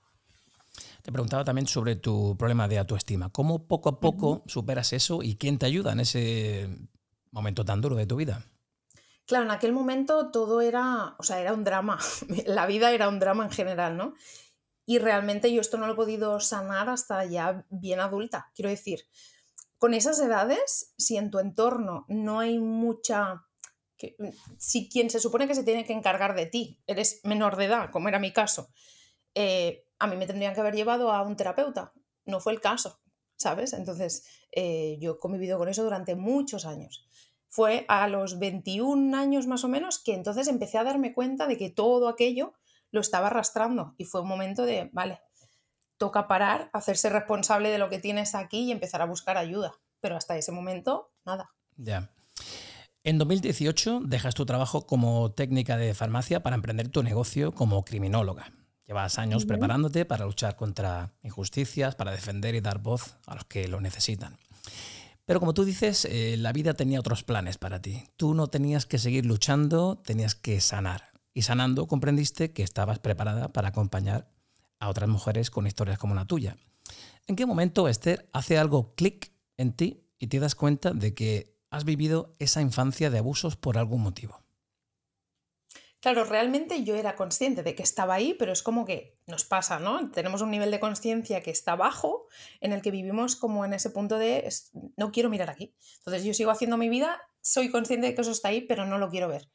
Te 1.02 1.12
preguntaba 1.12 1.44
también 1.44 1.68
sobre 1.68 1.96
tu 1.96 2.36
problema 2.38 2.68
de 2.68 2.80
autoestima. 2.80 3.30
¿Cómo 3.30 3.68
poco 3.68 3.90
a 3.90 4.00
poco 4.00 4.44
superas 4.48 4.94
eso 4.94 5.22
y 5.24 5.36
quién 5.36 5.58
te 5.58 5.66
ayuda 5.66 5.92
en 5.94 6.00
ese 6.00 6.70
momento 7.32 7.64
tan 7.64 7.82
duro 7.82 7.96
de 7.96 8.06
tu 8.08 8.16
vida? 8.16 8.44
Claro, 9.26 9.46
en 9.46 9.52
aquel 9.52 9.72
momento 9.74 10.32
todo 10.32 10.62
era, 10.62 11.16
o 11.18 11.24
sea, 11.24 11.40
era 11.40 11.54
un 11.54 11.64
drama. 11.64 12.00
La 12.46 12.66
vida 12.66 12.92
era 12.92 13.10
un 13.10 13.20
drama 13.20 13.46
en 13.46 13.52
general, 13.52 13.98
¿no? 13.98 14.14
Y 14.86 15.00
realmente 15.00 15.52
yo 15.52 15.62
esto 15.62 15.78
no 15.78 15.88
lo 15.88 15.94
he 15.94 15.96
podido 15.96 16.40
sanar 16.40 16.90
hasta 16.90 17.26
ya 17.26 17.66
bien 17.70 18.00
adulta. 18.00 18.52
Quiero 18.54 18.70
decir, 18.70 19.02
con 19.80 19.94
esas 19.96 20.20
edades, 20.20 20.94
si 20.98 21.18
en 21.18 21.32
tu 21.32 21.40
entorno 21.40 22.06
no 22.08 22.40
hay 22.40 22.60
mucha... 22.60 23.46
que- 23.98 24.16
si 24.58 24.90
quien 24.90 25.10
se 25.10 25.20
supone 25.20 25.48
que 25.48 25.56
se 25.56 25.64
tiene 25.64 25.86
que 25.86 25.94
encargar 25.94 26.36
de 26.36 26.46
ti, 26.46 26.82
eres 26.86 27.22
menor 27.24 27.56
de 27.56 27.66
edad, 27.66 27.90
como 27.92 28.10
era 28.10 28.20
mi 28.20 28.32
caso, 28.32 28.70
eh, 29.34 29.85
a 30.00 30.08
mí 30.08 30.16
me 30.16 30.28
tendrían 30.28 30.54
que 30.54 30.62
haber 30.62 30.76
llevado 30.76 31.12
a 31.12 31.22
un 31.22 31.36
terapeuta. 31.36 31.94
No 32.26 32.40
fue 32.40 32.54
el 32.54 32.62
caso, 32.62 33.00
¿sabes? 33.38 33.74
Entonces, 33.74 34.26
eh, 34.52 34.98
yo 35.00 35.14
he 35.14 35.20
convivido 35.20 35.58
con 35.58 35.70
eso 35.70 35.84
durante 35.84 36.16
muchos 36.16 36.66
años 36.66 37.08
fue 37.56 37.86
a 37.88 38.10
los 38.10 38.38
21 38.38 39.16
años 39.16 39.48
más 39.48 39.64
o 39.64 39.70
menos 39.70 39.98
que 39.98 40.14
entonces 40.14 40.50
empecé 40.50 40.78
a 40.78 40.84
darme 40.84 41.14
cuenta 41.14 41.48
de 41.48 41.58
que 41.58 41.70
todo 41.70 42.10
aquello 42.10 42.54
lo 42.92 43.00
estaba 43.00 43.28
arrastrando 43.28 43.96
y 43.98 44.04
fue 44.04 44.20
un 44.22 44.28
momento 44.28 44.66
de, 44.66 44.90
vale, 44.92 45.22
toca 45.98 46.28
parar, 46.28 46.70
hacerse 46.74 47.10
responsable 47.10 47.70
de 47.70 47.78
lo 47.78 47.90
que 47.90 48.00
tienes 48.00 48.36
aquí 48.36 48.66
y 48.66 48.72
empezar 48.74 49.02
a 49.02 49.06
buscar 49.06 49.38
ayuda. 49.38 49.72
Pero 50.02 50.18
hasta 50.18 50.38
ese 50.38 50.52
momento, 50.52 51.14
nada. 51.26 51.50
Ya. 51.78 52.12
En 53.06 53.18
2018 53.18 54.02
dejas 54.04 54.36
tu 54.36 54.46
trabajo 54.46 54.86
como 54.86 55.32
técnica 55.32 55.78
de 55.78 55.94
farmacia 55.94 56.44
para 56.44 56.58
emprender 56.58 56.90
tu 56.90 57.04
negocio 57.04 57.54
como 57.54 57.86
criminóloga. 57.86 58.52
Llevas 58.88 59.18
años 59.18 59.46
preparándote 59.46 60.06
para 60.06 60.26
luchar 60.26 60.56
contra 60.56 61.14
injusticias, 61.24 61.96
para 61.96 62.12
defender 62.12 62.54
y 62.54 62.62
dar 62.62 62.80
voz 62.80 63.18
a 63.26 63.36
los 63.36 63.46
que 63.46 63.68
lo 63.68 63.82
necesitan. 63.82 64.38
Pero 65.26 65.40
como 65.40 65.56
tú 65.56 65.66
dices, 65.66 66.06
eh, 66.06 66.36
la 66.38 66.54
vida 66.54 66.76
tenía 66.76 67.00
otros 67.00 67.24
planes 67.24 67.58
para 67.58 67.82
ti. 67.82 68.04
Tú 68.16 68.36
no 68.36 68.48
tenías 68.48 68.86
que 68.86 69.00
seguir 69.00 69.26
luchando, 69.26 69.98
tenías 69.98 70.36
que 70.36 70.62
sanar. 70.62 71.14
y 71.38 71.42
sanando 71.42 71.86
comprendiste 71.88 72.54
que 72.54 72.64
estabas 72.64 73.00
preparada 73.00 73.50
para 73.50 73.68
acompañar 73.68 74.32
a 74.80 74.88
otras 74.88 75.10
mujeres 75.10 75.52
con 75.52 75.68
historias 75.68 76.00
como 76.00 76.16
la 76.16 76.24
tuya. 76.24 76.56
¿En 77.28 77.36
qué 77.36 77.46
momento, 77.46 77.90
Esther, 77.90 78.30
hace 78.32 78.58
algo 78.58 78.96
clic 78.96 79.34
en 79.58 79.74
ti 79.74 80.08
y 80.18 80.28
te 80.28 80.40
das 80.40 80.56
cuenta 80.56 80.94
de 80.94 81.14
que 81.14 81.58
has 81.72 81.84
vivido 81.84 82.34
esa 82.40 82.62
infancia 82.62 83.10
de 83.10 83.18
abusos 83.18 83.58
por 83.58 83.78
algún 83.78 84.02
motivo? 84.02 84.45
Claro, 86.06 86.24
realmente 86.24 86.84
yo 86.84 86.96
era 86.96 87.16
consciente 87.16 87.64
de 87.64 87.74
que 87.74 87.82
estaba 87.82 88.14
ahí, 88.14 88.36
pero 88.36 88.52
es 88.52 88.62
como 88.62 88.86
que 88.86 89.18
nos 89.26 89.44
pasa, 89.44 89.80
¿no? 89.80 90.12
Tenemos 90.12 90.44
un 90.44 90.52
nivel 90.52 90.70
de 90.70 90.80
conciencia 90.80 91.42
que 91.42 91.50
está 91.50 91.76
bajo, 91.76 92.28
en 92.62 92.74
el 92.74 92.84
que 92.84 92.92
vivimos 92.92 93.36
como 93.36 93.66
en 93.66 93.74
ese 93.74 93.90
punto 93.90 94.20
de 94.20 94.48
no 94.98 95.12
quiero 95.12 95.32
mirar 95.32 95.50
aquí. 95.50 95.74
Entonces 95.98 96.24
yo 96.24 96.36
sigo 96.36 96.52
haciendo 96.52 96.78
mi 96.78 96.90
vida, 96.90 97.20
soy 97.42 97.72
consciente 97.72 98.06
de 98.06 98.14
que 98.14 98.22
eso 98.22 98.30
está 98.30 98.50
ahí, 98.50 98.62
pero 98.62 98.86
no 98.86 99.00
lo 99.00 99.10
quiero 99.10 99.30
ver. 99.30 99.50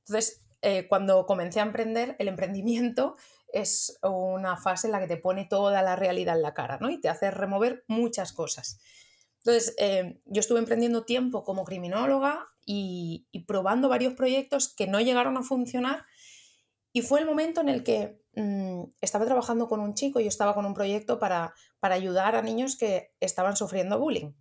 Entonces, 0.00 0.44
eh, 0.60 0.88
cuando 0.88 1.24
comencé 1.24 1.60
a 1.60 1.62
emprender, 1.62 2.16
el 2.18 2.28
emprendimiento 2.28 3.16
es 3.54 3.98
una 4.02 4.58
fase 4.58 4.88
en 4.88 4.92
la 4.92 5.00
que 5.00 5.06
te 5.06 5.16
pone 5.16 5.46
toda 5.46 5.80
la 5.80 5.96
realidad 5.96 6.36
en 6.36 6.42
la 6.42 6.52
cara, 6.52 6.76
¿no? 6.82 6.90
Y 6.90 7.00
te 7.00 7.08
hace 7.08 7.30
remover 7.30 7.82
muchas 7.88 8.34
cosas. 8.34 8.78
Entonces, 9.38 9.74
eh, 9.78 10.20
yo 10.26 10.40
estuve 10.40 10.58
emprendiendo 10.58 11.06
tiempo 11.06 11.44
como 11.44 11.64
criminóloga 11.64 12.53
y, 12.64 13.26
probando 13.46 13.88
varios 13.88 14.14
proyectos 14.14 14.74
que 14.74 14.86
no 14.86 15.00
llegaron 15.00 15.36
a 15.36 15.42
funcionar. 15.42 16.04
Y 16.92 17.02
fue 17.02 17.20
el 17.20 17.26
momento 17.26 17.60
en 17.60 17.68
el 17.68 17.82
que 17.82 18.20
mm, 18.34 18.84
estaba 19.00 19.24
trabajando 19.24 19.68
con 19.68 19.80
un 19.80 19.94
chico 19.94 20.20
y 20.20 20.26
estaba 20.26 20.54
con 20.54 20.64
un 20.66 20.74
proyecto 20.74 21.18
para, 21.18 21.54
para 21.80 21.94
ayudar 21.94 22.36
a 22.36 22.42
niños 22.42 22.76
que 22.76 23.12
estaban 23.20 23.56
sufriendo 23.56 23.98
bullying. 23.98 24.32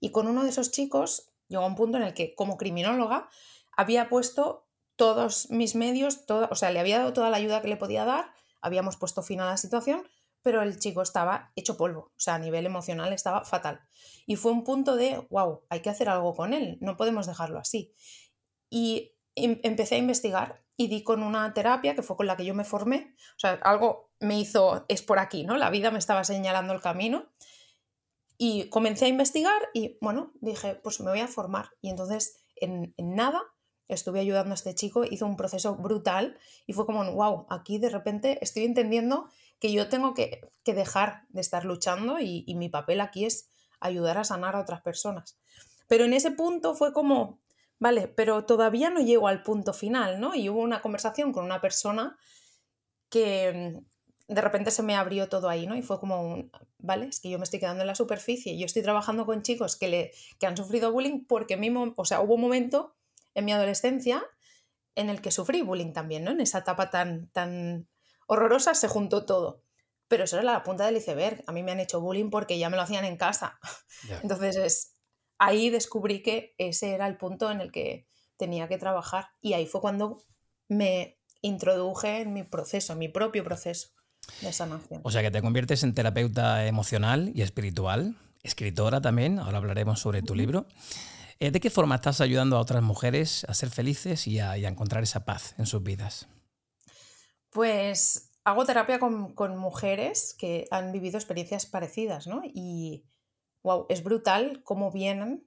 Y 0.00 0.10
con 0.10 0.28
uno 0.28 0.42
de 0.44 0.50
esos 0.50 0.70
chicos 0.70 1.32
llegó 1.48 1.66
un 1.66 1.76
punto 1.76 1.96
en 1.96 2.04
el 2.04 2.14
que, 2.14 2.34
como 2.34 2.56
criminóloga, 2.56 3.28
había 3.76 4.08
puesto 4.08 4.68
todos 4.96 5.50
mis 5.50 5.74
medios, 5.74 6.24
o 6.28 6.54
sea, 6.54 6.70
le 6.70 6.80
había 6.80 6.98
dado 6.98 7.12
toda 7.12 7.30
la 7.30 7.38
ayuda 7.38 7.62
que 7.62 7.68
le 7.68 7.76
podía 7.76 8.04
dar, 8.04 8.32
habíamos 8.60 8.96
puesto 8.96 9.22
fin 9.22 9.40
a 9.40 9.46
la 9.46 9.56
situación, 9.56 10.06
pero 10.44 10.62
el 10.62 10.78
chico 10.78 11.00
estaba 11.00 11.50
hecho 11.56 11.76
polvo, 11.76 12.12
o 12.14 12.20
sea, 12.20 12.34
a 12.34 12.38
nivel 12.38 12.66
emocional 12.66 13.12
estaba 13.14 13.44
fatal. 13.44 13.80
Y 14.26 14.36
fue 14.36 14.52
un 14.52 14.62
punto 14.62 14.94
de, 14.94 15.26
wow, 15.30 15.62
hay 15.70 15.80
que 15.80 15.88
hacer 15.88 16.08
algo 16.08 16.34
con 16.34 16.52
él, 16.52 16.76
no 16.80 16.98
podemos 16.98 17.26
dejarlo 17.26 17.58
así. 17.58 17.94
Y 18.68 19.16
em, 19.34 19.58
empecé 19.62 19.94
a 19.94 19.98
investigar 19.98 20.62
y 20.76 20.88
di 20.88 21.02
con 21.02 21.22
una 21.22 21.54
terapia 21.54 21.94
que 21.94 22.02
fue 22.02 22.16
con 22.16 22.26
la 22.26 22.36
que 22.36 22.44
yo 22.44 22.54
me 22.54 22.64
formé, 22.64 23.14
o 23.36 23.38
sea, 23.38 23.52
algo 23.62 24.12
me 24.20 24.38
hizo, 24.38 24.84
es 24.88 25.00
por 25.00 25.18
aquí, 25.18 25.44
¿no? 25.44 25.56
La 25.56 25.70
vida 25.70 25.90
me 25.90 25.98
estaba 25.98 26.24
señalando 26.24 26.74
el 26.74 26.82
camino. 26.82 27.30
Y 28.36 28.68
comencé 28.68 29.06
a 29.06 29.08
investigar 29.08 29.70
y, 29.72 29.96
bueno, 30.00 30.32
dije, 30.40 30.74
pues 30.74 31.00
me 31.00 31.10
voy 31.10 31.20
a 31.20 31.28
formar. 31.28 31.70
Y 31.80 31.88
entonces, 31.88 32.44
en, 32.56 32.92
en 32.96 33.14
nada, 33.14 33.40
estuve 33.88 34.20
ayudando 34.20 34.50
a 34.50 34.54
este 34.54 34.74
chico, 34.74 35.04
hizo 35.04 35.24
un 35.24 35.36
proceso 35.36 35.76
brutal 35.76 36.36
y 36.66 36.72
fue 36.72 36.84
como, 36.84 37.10
wow, 37.12 37.46
aquí 37.48 37.78
de 37.78 37.90
repente 37.90 38.38
estoy 38.42 38.64
entendiendo 38.64 39.28
que 39.64 39.72
yo 39.72 39.88
tengo 39.88 40.12
que, 40.12 40.42
dejar 40.66 41.22
de 41.30 41.40
estar 41.40 41.64
luchando 41.64 42.20
y, 42.20 42.44
mi 42.54 42.68
papel 42.68 43.00
aquí 43.00 43.24
es 43.24 43.48
ayudar 43.80 44.18
a 44.18 44.24
sanar 44.24 44.56
a 44.56 44.60
otras 44.60 44.82
personas. 44.82 45.38
Pero 45.88 46.04
en 46.04 46.12
ese 46.12 46.32
punto 46.32 46.74
fue 46.74 46.92
como, 46.92 47.40
vale, 47.78 48.06
pero 48.08 48.44
todavía 48.44 48.90
no 48.90 49.00
llego 49.00 49.26
al 49.26 49.42
punto 49.42 49.72
final, 49.72 50.20
¿no? 50.20 50.34
Y 50.34 50.50
hubo 50.50 50.60
una 50.60 50.82
conversación 50.82 51.32
con 51.32 51.46
una 51.46 51.62
persona 51.62 52.18
que 53.08 53.80
mm, 54.28 54.34
de 54.34 54.40
repente 54.42 54.70
se 54.70 54.82
me 54.82 54.96
abrió 54.96 55.30
todo 55.30 55.48
ahí, 55.48 55.66
¿no? 55.66 55.74
Y 55.76 55.80
fue 55.80 55.98
como 55.98 56.20
un, 56.20 56.52
vale, 56.76 57.06
es 57.06 57.18
que 57.18 57.30
yo 57.30 57.38
me 57.38 57.44
estoy 57.44 57.58
quedando 57.58 57.84
en 57.84 57.86
la 57.86 57.94
superficie, 57.94 58.58
yo 58.58 58.66
estoy 58.66 58.82
trabajando 58.82 59.24
con 59.24 59.40
chicos 59.40 59.76
que, 59.76 59.88
le, 59.88 60.12
que 60.38 60.46
han 60.46 60.58
sufrido 60.58 60.92
bullying 60.92 61.24
porque 61.24 61.56
mismo, 61.56 61.94
o 61.96 62.04
sea, 62.04 62.20
hubo 62.20 62.34
un 62.34 62.42
momento 62.42 62.96
en 63.32 63.46
mi 63.46 63.52
adolescencia 63.52 64.22
en 64.94 65.08
el 65.08 65.22
que 65.22 65.30
sufrí 65.30 65.62
bullying 65.62 65.94
también, 65.94 66.22
¿no? 66.22 66.32
En 66.32 66.42
esa 66.42 66.58
etapa 66.58 66.90
tan, 66.90 67.28
tan 67.28 67.88
horrorosa 68.26 68.74
se 68.74 68.88
juntó 68.88 69.24
todo. 69.24 69.62
Pero 70.08 70.24
eso 70.24 70.36
era 70.36 70.44
la 70.44 70.62
punta 70.62 70.86
del 70.86 70.96
iceberg. 70.96 71.42
A 71.46 71.52
mí 71.52 71.62
me 71.62 71.72
han 71.72 71.80
hecho 71.80 72.00
bullying 72.00 72.30
porque 72.30 72.58
ya 72.58 72.70
me 72.70 72.76
lo 72.76 72.82
hacían 72.82 73.04
en 73.04 73.16
casa. 73.16 73.58
Entonces 74.22 74.56
es, 74.56 74.96
ahí 75.38 75.70
descubrí 75.70 76.22
que 76.22 76.54
ese 76.58 76.92
era 76.92 77.06
el 77.06 77.16
punto 77.16 77.50
en 77.50 77.60
el 77.60 77.72
que 77.72 78.06
tenía 78.36 78.68
que 78.68 78.78
trabajar. 78.78 79.28
Y 79.40 79.54
ahí 79.54 79.66
fue 79.66 79.80
cuando 79.80 80.22
me 80.68 81.18
introduje 81.40 82.20
en 82.22 82.32
mi 82.32 82.42
proceso, 82.42 82.94
mi 82.96 83.08
propio 83.08 83.44
proceso 83.44 83.88
de 84.40 84.52
sanación. 84.52 85.00
O 85.04 85.10
sea 85.10 85.22
que 85.22 85.30
te 85.30 85.42
conviertes 85.42 85.82
en 85.82 85.94
terapeuta 85.94 86.66
emocional 86.66 87.32
y 87.34 87.42
espiritual, 87.42 88.16
escritora 88.42 89.00
también, 89.00 89.38
ahora 89.38 89.58
hablaremos 89.58 90.00
sobre 90.00 90.22
tu 90.22 90.34
libro. 90.34 90.66
Eh, 91.40 91.50
¿De 91.50 91.60
qué 91.60 91.68
forma 91.68 91.96
estás 91.96 92.20
ayudando 92.20 92.56
a 92.56 92.60
otras 92.60 92.82
mujeres 92.82 93.44
a 93.48 93.54
ser 93.54 93.70
felices 93.70 94.26
y 94.26 94.38
a 94.38 94.56
encontrar 94.56 95.02
esa 95.02 95.24
paz 95.24 95.54
en 95.58 95.66
sus 95.66 95.82
vidas? 95.82 96.28
Pues 97.54 98.32
hago 98.42 98.64
terapia 98.64 98.98
con, 98.98 99.56
mujeres 99.56 100.34
que 100.36 100.66
han 100.72 100.90
vivido 100.90 101.18
experiencias 101.18 101.66
parecidas, 101.66 102.26
¿no? 102.26 102.42
Y, 102.44 103.04
wow, 103.62 103.86
es 103.88 104.02
brutal 104.02 104.64
cómo 104.64 104.90
vienen, 104.90 105.46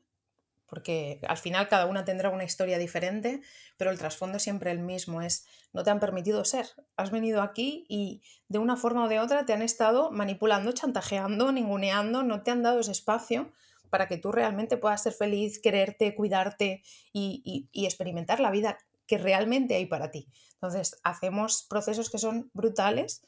porque 0.68 1.20
al 1.28 1.36
final 1.36 1.68
cada 1.68 1.86
una 1.86 2.06
tendrá 2.06 2.30
una 2.30 2.46
historia 2.46 2.78
diferente, 2.78 3.42
pero 3.76 3.92
el 3.92 3.98
trasfondo 3.98 4.38
es 4.38 4.44
siempre 4.44 4.72
el 4.72 4.80
mismo, 4.80 5.22
es 5.22 5.48
no 5.74 5.84
te 5.84 5.90
han 5.90 6.00
permitido 6.00 6.46
ser. 6.46 6.68
Has 6.96 7.12
venido 7.12 7.42
aquí 7.42 7.86
y 7.90 8.22
de 8.48 8.60
una 8.60 8.78
forma 8.78 9.04
o 9.04 9.10
de 9.10 9.20
otra 9.20 9.46
te 9.46 9.52
han 9.52 9.62
estado 9.62 10.10
manipulando, 10.10 10.72
chantajeando, 10.72 11.52
ninguneando, 11.52 12.24
no 12.24 12.42
te 12.42 12.52
han 12.52 12.64
dado 12.64 12.80
ese 12.80 12.92
espacio 12.92 13.52
para 13.90 14.08
que 14.08 14.18
tú 14.18 14.32
realmente 14.32 14.78
puedas 14.78 15.04
ser 15.04 15.12
feliz, 15.12 15.60
quererte, 15.60 16.16
cuidarte 16.16 16.84
y 17.12 17.68
experimentar 17.74 18.40
la 18.40 18.52
vida 18.52 18.78
que 19.08 19.18
realmente 19.18 19.76
hay 19.76 19.86
para 19.86 20.12
ti. 20.12 20.28
Entonces, 20.54 21.00
hacemos 21.04 21.66
procesos 21.70 22.10
que 22.10 22.18
son 22.18 22.52
brutales 22.54 23.22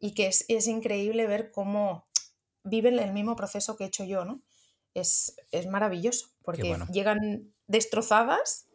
y 0.00 0.14
que 0.14 0.26
es, 0.26 0.66
increíble 0.66 1.26
ver 1.26 1.52
cómo 1.52 2.06
viven 2.64 2.98
el 2.98 3.12
mismo 3.12 3.36
proceso 3.36 3.76
que 3.76 3.84
he 3.84 3.86
hecho 3.88 4.04
yo, 4.04 4.24
¿no? 4.24 4.42
Es, 4.94 5.36
maravilloso, 5.70 6.28
porque 6.42 6.76
llegan 6.92 7.52
destrozadas 7.66 8.66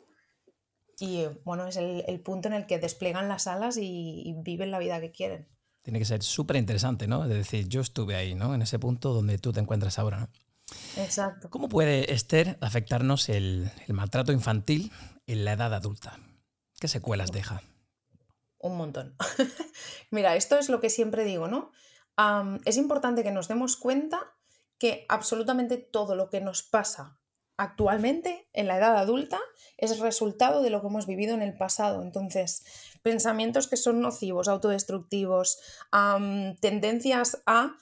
y, 0.99 1.25
bueno, 1.43 1.67
es 1.67 1.77
el, 1.77 2.21
punto 2.21 2.47
en 2.47 2.53
el 2.53 2.65
que 2.65 2.79
despliegan 2.79 3.27
las 3.27 3.47
alas 3.47 3.77
y, 3.77 4.33
viven 4.39 4.71
la 4.71 4.79
vida 4.79 4.99
que 4.99 5.11
quieren. 5.11 5.47
Tiene 5.83 5.99
que 5.99 6.05
ser 6.05 6.23
súper 6.23 6.57
interesante, 6.57 7.07
¿no? 7.07 7.23
Es 7.23 7.29
decir, 7.29 7.67
yo 7.67 7.81
estuve 7.81 8.15
ahí, 8.15 8.35
¿no? 8.35 8.55
En 8.55 8.61
ese 8.61 8.79
punto 8.79 9.13
donde 9.13 9.37
tú 9.37 9.53
te 9.53 9.59
encuentras 9.59 9.99
ahora, 9.99 10.19
¿no? 10.19 10.29
Exacto. 10.97 11.49
¿Cómo 11.49 11.69
puede, 11.69 12.13
Esther, 12.13 12.57
afectarnos 12.61 13.29
el, 13.29 13.71
el 13.87 13.93
maltrato 13.93 14.31
infantil 14.31 14.91
en 15.25 15.45
la 15.45 15.53
edad 15.53 15.73
adulta? 15.73 16.19
¿Qué 16.79 16.87
secuelas 16.87 17.31
deja? 17.31 17.61
Un 18.59 18.77
montón. 18.77 19.15
Mira, 20.11 20.35
esto 20.35 20.57
es 20.57 20.69
lo 20.69 20.79
que 20.79 20.89
siempre 20.89 21.23
digo, 21.23 21.47
¿no? 21.47 21.71
es 22.65 22.77
importante 22.77 23.23
que 23.23 23.29
nos 23.29 23.47
demos 23.47 23.77
cuenta 23.77 24.19
que 24.79 25.05
absolutamente 25.07 25.77
todo 25.77 26.15
lo 26.15 26.31
que 26.31 26.41
nos 26.41 26.63
pasa 26.63 27.19
actualmente 27.57 28.49
en 28.53 28.67
la 28.67 28.77
edad 28.77 28.97
adulta 28.97 29.39
es 29.77 29.99
resultado 29.99 30.63
de 30.63 30.71
lo 30.71 30.81
que 30.81 30.87
hemos 30.87 31.05
vivido 31.07 31.35
en 31.35 31.43
el 31.43 31.57
pasado. 31.57 32.01
Entonces, 32.01 32.65
pensamientos 33.03 33.67
que 33.67 33.77
son 33.77 34.01
nocivos, 34.01 34.47
autodestructivos, 34.47 35.59
tendencias 36.59 37.43
a 37.45 37.75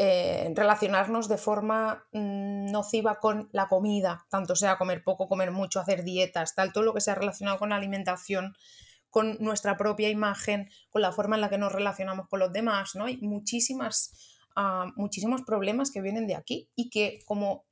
eh, 0.00 0.52
relacionarnos 0.54 1.28
de 1.28 1.38
forma 1.38 2.06
mm, 2.12 2.70
nociva 2.70 3.18
con 3.18 3.48
la 3.52 3.66
comida, 3.66 4.26
tanto 4.30 4.54
sea 4.54 4.78
comer 4.78 5.02
poco, 5.02 5.26
comer 5.28 5.50
mucho, 5.50 5.80
hacer 5.80 6.04
dietas, 6.04 6.54
tal, 6.54 6.72
todo 6.72 6.84
lo 6.84 6.94
que 6.94 7.00
sea 7.00 7.16
relacionado 7.16 7.58
con 7.58 7.70
la 7.70 7.76
alimentación, 7.76 8.54
con 9.10 9.38
nuestra 9.40 9.76
propia 9.76 10.08
imagen, 10.08 10.70
con 10.90 11.02
la 11.02 11.10
forma 11.10 11.34
en 11.34 11.40
la 11.40 11.50
que 11.50 11.58
nos 11.58 11.72
relacionamos 11.72 12.28
con 12.28 12.38
los 12.38 12.52
demás, 12.52 12.94
¿no? 12.94 13.06
Hay 13.06 13.16
muchísimas, 13.16 14.14
ah, 14.54 14.86
muchísimos 14.94 15.42
problemas 15.42 15.90
que 15.90 16.00
vienen 16.00 16.28
de 16.28 16.36
aquí 16.36 16.70
y 16.76 16.90
que 16.90 17.18
como 17.26 17.66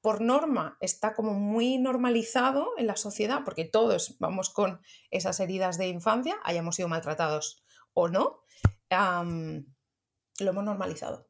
por 0.00 0.20
norma 0.20 0.78
está 0.80 1.14
como 1.14 1.34
muy 1.34 1.78
normalizado 1.78 2.70
en 2.76 2.88
la 2.88 2.96
sociedad, 2.96 3.42
porque 3.44 3.64
todos 3.64 4.16
vamos 4.18 4.50
con 4.50 4.80
esas 5.12 5.38
heridas 5.38 5.78
de 5.78 5.88
infancia, 5.88 6.38
hayamos 6.42 6.74
sido 6.74 6.88
maltratados 6.88 7.62
o 7.94 8.08
no, 8.08 8.40
lo 8.90 10.50
hemos 10.50 10.64
normalizado. 10.64 11.27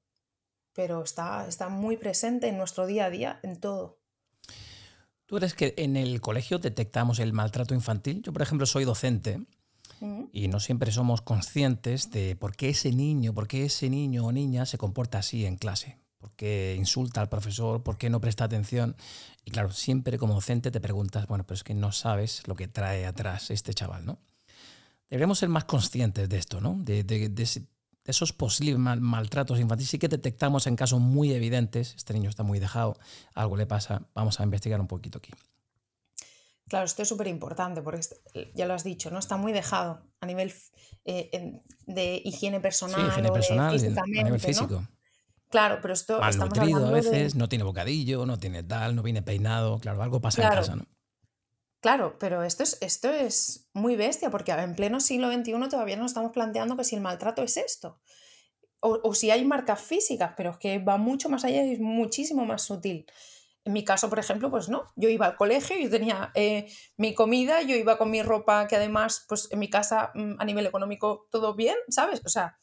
Pero 0.75 1.03
está, 1.03 1.47
está 1.49 1.69
muy 1.69 1.97
presente 1.97 2.49
en 2.49 2.57
nuestro 2.57 2.87
día 2.87 3.07
a 3.07 3.11
día, 3.11 3.41
en 3.43 3.59
todo. 3.59 3.99
¿Tú 5.27 5.37
eres 5.37 5.53
que 5.53 5.75
en 5.77 5.97
el 5.97 6.21
colegio 6.21 6.59
detectamos 6.59 7.19
el 7.19 7.33
maltrato 7.33 7.75
infantil? 7.75 8.23
Yo, 8.23 8.33
por 8.33 8.43
ejemplo, 8.43 8.67
soy 8.67 8.85
docente 8.85 9.47
y 10.33 10.49
no 10.49 10.61
siempre 10.61 10.93
somos 10.93 11.21
conscientes 11.23 12.11
de 12.11 12.37
por 12.37 12.55
qué 12.57 12.71
ese 12.71 12.93
niño, 12.93 13.35
por 13.35 13.49
qué 13.49 13.65
ese 13.65 13.91
niño 13.91 14.25
o 14.25 14.33
niña 14.33 14.65
se 14.65 14.79
comporta 14.79 15.19
así 15.19 15.45
en 15.45 15.57
clase. 15.57 15.99
¿Por 16.19 16.33
qué 16.33 16.75
insulta 16.79 17.21
al 17.21 17.29
profesor? 17.29 17.83
¿Por 17.83 17.97
qué 17.97 18.11
no 18.11 18.21
presta 18.21 18.45
atención? 18.45 18.97
Y 19.45 19.51
claro, 19.51 19.71
siempre 19.71 20.19
como 20.19 20.35
docente 20.35 20.71
te 20.71 20.81
preguntas, 20.81 21.27
bueno, 21.27 21.45
pero 21.45 21.57
es 21.57 21.65
que 21.65 21.75
no 21.75 21.93
sabes 21.93 22.47
lo 22.47 22.55
que 22.55 22.67
trae 22.67 23.07
atrás 23.07 23.51
este 23.51 23.73
chaval, 23.75 24.05
¿no? 24.05 24.19
Deberíamos 25.11 25.39
ser 25.39 25.49
más 25.49 25.65
conscientes 25.65 26.29
de 26.29 26.39
esto, 26.39 26.61
¿no? 26.61 26.77
De, 26.79 27.05
de, 27.05 27.29
de, 27.29 27.47
esos 28.09 28.33
posibles 28.33 28.79
maltratos 28.79 29.61
infantiles 29.61 29.91
sí 29.91 29.99
que 29.99 30.09
detectamos 30.09 30.67
en 30.67 30.77
casos 30.77 31.01
muy 31.01 31.33
evidentes, 31.33 31.95
este 31.95 32.15
niño 32.15 32.31
está 32.31 32.43
muy 32.43 32.59
dejado, 32.59 32.99
algo 33.35 33.57
le 33.57 33.67
pasa, 33.67 34.09
vamos 34.15 34.41
a 34.41 34.45
investigar 34.45 34.81
un 34.81 34.87
poquito 34.87 35.19
aquí. 35.19 35.33
Claro, 36.69 36.85
esto 36.85 37.03
es 37.03 37.09
súper 37.09 37.29
importante 37.29 37.81
porque 37.83 38.01
ya 38.55 38.67
lo 38.67 38.75
has 38.75 38.85
dicho, 38.85 39.11
¿no? 39.11 39.19
Está 39.19 39.37
muy 39.37 39.53
dejado 39.53 40.03
a 40.21 40.27
nivel 40.27 40.53
eh, 41.05 41.61
de 41.87 42.23
higiene 42.25 42.61
personal. 42.61 43.01
Sí, 43.01 43.07
higiene 43.07 43.31
personal, 43.31 43.75
a 43.75 44.23
nivel 44.23 44.41
físico. 44.41 44.87
Claro, 45.51 45.79
pero 45.81 45.95
esto. 45.95 46.21
Mal 46.21 46.37
nutrido 46.37 46.87
a 46.87 46.91
veces, 46.91 47.35
no 47.35 47.49
tiene 47.49 47.65
bocadillo, 47.65 48.27
no 48.27 48.39
tiene 48.39 48.63
tal, 48.63 48.95
no 48.95 49.03
viene 49.03 49.23
peinado. 49.23 49.79
Claro, 49.79 50.03
algo 50.03 50.21
pasa 50.21 50.43
en 50.43 50.49
casa, 50.49 50.77
¿no? 50.77 50.85
Claro, 51.81 52.17
pero 52.19 52.43
esto 52.43 52.65
es, 52.65 52.79
esto 52.81 53.09
es 53.11 53.69
muy 53.73 53.95
bestia, 53.97 54.31
porque 54.31 54.51
en 54.53 54.75
pleno 54.75 55.01
siglo 55.01 55.31
XXI 55.31 55.69
todavía 55.69 55.97
nos 55.97 56.11
estamos 56.11 56.33
planteando 56.33 56.77
que 56.77 56.85
si 56.85 56.97
el 56.97 57.01
maltrato 57.03 57.43
es 57.43 57.57
esto. 57.57 58.01
O, 58.81 59.01
o 59.03 59.15
si 59.15 59.31
hay 59.31 59.45
marcas 59.45 59.81
físicas, 59.81 60.35
pero 60.37 60.51
es 60.51 60.59
que 60.59 60.79
va 60.79 60.99
mucho 60.99 61.29
más 61.29 61.45
allá 61.45 61.65
y 61.65 61.73
es 61.75 61.81
muchísimo 61.81 62.45
más 62.45 62.63
sutil. 62.63 63.07
En 63.65 63.73
mi 63.73 63.85
caso, 63.85 64.09
por 64.09 64.19
ejemplo, 64.19 64.51
pues 64.51 64.69
no. 64.69 64.85
Yo 64.97 65.09
iba 65.09 65.27
al 65.27 65.37
colegio, 65.37 65.77
yo 65.79 65.91
tenía 65.91 66.33
eh, 66.35 66.73
mi 66.97 67.15
comida, 67.15 67.63
yo 67.63 67.77
iba 67.77 67.99
con 67.99 68.11
mi 68.11 68.23
ropa, 68.23 68.67
que 68.67 68.77
además, 68.77 69.27
pues 69.29 69.49
en 69.53 69.59
mi 69.59 69.69
casa, 69.69 70.11
mm, 70.15 70.37
a 70.39 70.45
nivel 70.45 70.67
económico, 70.67 71.29
todo 71.31 71.55
bien, 71.55 71.77
¿sabes? 71.89 72.23
O 72.25 72.29
sea, 72.29 72.59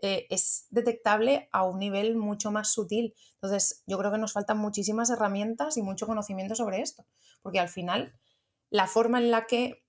eh, 0.00 0.26
es 0.30 0.66
detectable 0.70 1.48
a 1.50 1.64
un 1.64 1.78
nivel 1.78 2.16
mucho 2.16 2.50
más 2.52 2.72
sutil. 2.72 3.14
Entonces, 3.34 3.82
yo 3.86 3.98
creo 3.98 4.12
que 4.12 4.18
nos 4.18 4.32
faltan 4.32 4.58
muchísimas 4.58 5.10
herramientas 5.10 5.76
y 5.76 5.82
mucho 5.82 6.06
conocimiento 6.06 6.54
sobre 6.54 6.80
esto, 6.82 7.04
porque 7.42 7.58
al 7.58 7.68
final 7.68 8.14
la 8.74 8.88
forma 8.88 9.18
en 9.18 9.30
la 9.30 9.46
que 9.46 9.84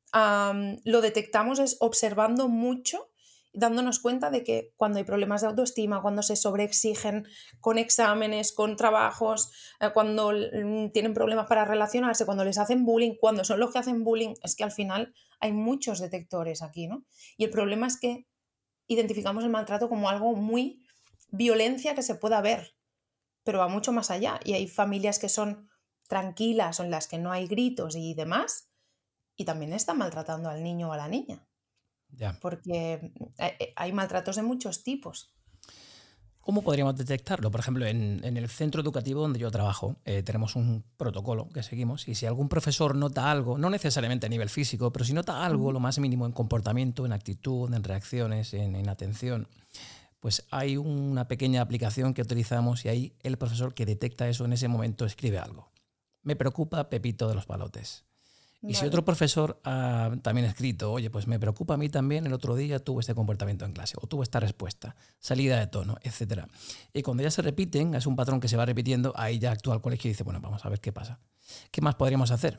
lo 0.84 1.02
detectamos 1.02 1.58
es 1.58 1.76
observando 1.80 2.48
mucho 2.48 3.10
dándonos 3.52 4.00
cuenta 4.00 4.30
de 4.30 4.44
que 4.44 4.74
cuando 4.76 5.00
hay 5.00 5.04
problemas 5.06 5.42
de 5.42 5.48
autoestima, 5.48 6.02
cuando 6.04 6.22
se 6.22 6.36
sobreexigen 6.36 7.26
con 7.62 7.80
exámenes, 7.80 8.52
con 8.52 8.76
trabajos, 8.76 9.52
eh, 9.80 9.90
cuando 9.94 10.32
mm, 10.32 10.92
tienen 10.92 11.14
problemas 11.14 11.48
para 11.48 11.66
relacionarse, 11.66 12.26
cuando 12.26 12.44
les 12.44 12.58
hacen 12.58 12.86
bullying, 12.86 13.16
cuando 13.20 13.44
son 13.44 13.60
los 13.60 13.72
que 13.72 13.80
hacen 13.80 14.04
bullying, 14.04 14.34
es 14.44 14.56
que 14.56 14.66
al 14.66 14.72
final 14.72 15.16
hay 15.40 15.54
muchos 15.54 16.00
detectores 16.00 16.62
aquí, 16.62 16.88
¿no? 16.88 17.06
Y 17.38 17.46
el 17.46 17.50
problema 17.50 17.88
es 17.88 17.98
que 17.98 18.28
identificamos 18.88 19.44
el 19.46 19.50
maltrato 19.50 19.90
como 19.90 20.10
algo 20.10 20.36
muy 20.36 20.84
violencia 21.30 21.96
que 21.96 22.04
se 22.04 22.16
pueda 22.16 22.42
ver, 22.42 22.76
pero 23.44 23.60
va 23.60 23.70
mucho 23.70 23.94
más 23.94 24.12
allá. 24.12 24.40
Y 24.44 24.54
hay 24.54 24.68
familias 24.68 25.18
que 25.18 25.30
son 25.30 25.70
tranquilas, 26.08 26.80
en 26.80 26.92
las 26.92 27.08
que 27.08 27.18
no 27.18 27.32
hay 27.32 27.48
gritos 27.48 27.96
y 27.96 28.14
demás, 28.14 28.70
y 29.36 29.46
también 29.46 29.74
están 29.74 29.98
maltratando 29.98 30.50
al 30.50 30.64
niño 30.64 30.90
o 30.90 30.92
a 30.94 30.98
la 30.98 31.08
niña. 31.08 31.46
Porque 32.42 33.12
mm, 33.20 33.24
eh, 33.38 33.74
hay 33.76 33.92
maltratos 33.92 34.36
de 34.36 34.44
muchos 34.44 34.84
tipos. 34.84 35.36
¿Cómo 36.40 36.62
podríamos 36.62 36.96
detectarlo? 36.96 37.50
Por 37.50 37.60
ejemplo, 37.60 37.88
en, 37.88 38.24
el 38.24 38.50
centro 38.50 38.80
educativo 38.80 39.22
donde 39.22 39.40
yo 39.40 39.50
trabajo 39.50 39.96
eh, 40.06 40.22
tenemos 40.22 40.56
un 40.56 40.84
protocolo 40.96 41.50
que 41.50 41.64
seguimos 41.64 42.08
y 42.08 42.14
si 42.14 42.28
algún 42.28 42.50
profesor 42.50 42.96
nota 42.96 43.32
algo, 43.32 43.58
no 43.58 43.72
necesariamente 43.72 44.28
a 44.28 44.30
nivel 44.30 44.50
físico, 44.50 44.92
pero 44.92 45.06
si 45.06 45.14
nota 45.14 45.44
algo, 45.44 45.72
lo 45.72 45.80
más 45.80 45.98
mínimo 45.98 46.28
en 46.28 46.34
comportamiento, 46.34 47.04
en 47.04 47.14
actitud, 47.14 47.74
en 47.74 47.84
reacciones, 47.84 48.54
en, 48.54 48.76
en 48.76 48.90
atención, 48.90 49.48
pues 50.20 50.46
hay 50.52 50.78
una 50.78 51.28
pequeña 51.28 51.62
aplicación 51.62 52.14
que 52.14 52.22
utilizamos 52.22 52.86
y 52.86 52.90
ahí 52.90 53.14
el 53.24 53.38
profesor 53.38 53.74
que 53.74 53.88
detecta 53.88 54.30
eso 54.30 54.46
en 54.46 54.54
ese 54.54 54.68
momento 54.68 55.06
escribe 55.06 55.40
algo. 55.40 55.72
Me 56.22 56.36
preocupa 56.36 56.90
Pepito 56.90 57.28
de 57.28 57.34
los 57.34 57.48
palotes. 57.48 58.06
Y 58.62 58.74
si 58.74 58.86
otro 58.86 59.06
profesor 59.06 59.60
ha 59.64 60.12
también 60.24 60.48
escrito, 60.48 60.92
oye, 60.92 61.10
pues 61.10 61.28
me 61.28 61.40
preocupa 61.40 61.76
a 61.76 61.78
mí 61.78 61.90
también, 61.90 62.26
el 62.26 62.34
otro 62.34 62.56
día 62.56 62.80
tuvo 62.80 63.00
este 63.00 63.14
comportamiento 63.14 63.64
en 63.66 63.74
clase, 63.74 63.96
o 64.02 64.08
tuvo 64.08 64.24
esta 64.24 64.40
respuesta, 64.40 64.96
salida 65.20 65.60
de 65.60 65.68
tono, 65.68 65.98
etc. 66.02 66.46
Y 66.94 67.04
cuando 67.04 67.22
ya 67.22 67.30
se 67.30 67.42
repiten, 67.42 67.94
es 67.94 68.08
un 68.08 68.16
patrón 68.16 68.40
que 68.40 68.48
se 68.48 68.58
va 68.58 68.66
repitiendo, 68.66 69.14
ahí 69.16 69.38
ya 69.38 69.52
actúa 69.52 69.76
el 69.76 69.82
colegio 69.82 70.10
y 70.10 70.14
dice, 70.14 70.24
bueno, 70.24 70.42
vamos 70.42 70.66
a 70.66 70.70
ver 70.70 70.80
qué 70.80 70.92
pasa. 70.92 71.20
¿Qué 71.72 71.82
más 71.82 71.96
podríamos 71.96 72.32
hacer? 72.32 72.58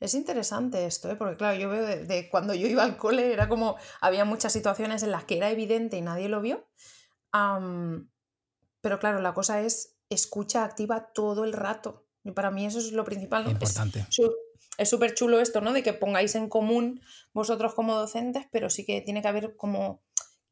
Es 0.00 0.14
interesante 0.14 0.86
esto, 0.86 1.10
¿eh? 1.10 1.16
porque 1.16 1.36
claro, 1.36 1.58
yo 1.58 1.68
veo 1.68 1.84
de, 1.84 2.28
cuando 2.30 2.54
yo 2.54 2.68
iba 2.68 2.84
al 2.84 2.96
cole, 2.96 3.32
era 3.32 3.48
como, 3.48 3.76
había 4.00 4.24
muchas 4.24 4.52
situaciones 4.52 5.02
en 5.02 5.10
las 5.10 5.24
que 5.24 5.36
era 5.36 5.50
evidente 5.50 5.96
y 5.96 6.02
nadie 6.02 6.28
lo 6.28 6.40
vio. 6.40 6.68
pero 7.32 8.98
claro, 9.00 9.20
la 9.20 9.34
cosa 9.34 9.60
es 9.60 9.96
escucha 10.08 10.64
activa 10.64 11.12
todo 11.12 11.44
el 11.44 11.52
rato. 11.52 12.07
Y 12.24 12.32
para 12.32 12.50
mí 12.50 12.66
eso 12.66 12.78
es 12.78 12.92
lo 12.92 13.04
principal. 13.04 13.48
Importante. 13.48 14.06
Es 14.78 14.90
súper 14.90 15.14
chulo 15.14 15.40
esto, 15.40 15.60
¿no? 15.60 15.72
De 15.72 15.82
que 15.82 15.92
pongáis 15.92 16.34
en 16.36 16.48
común 16.48 17.00
vosotros 17.32 17.74
como 17.74 17.96
docentes, 17.96 18.46
pero 18.52 18.70
sí 18.70 18.84
que 18.84 19.00
tiene 19.00 19.22
que 19.22 19.28
haber 19.28 19.56
como 19.56 20.02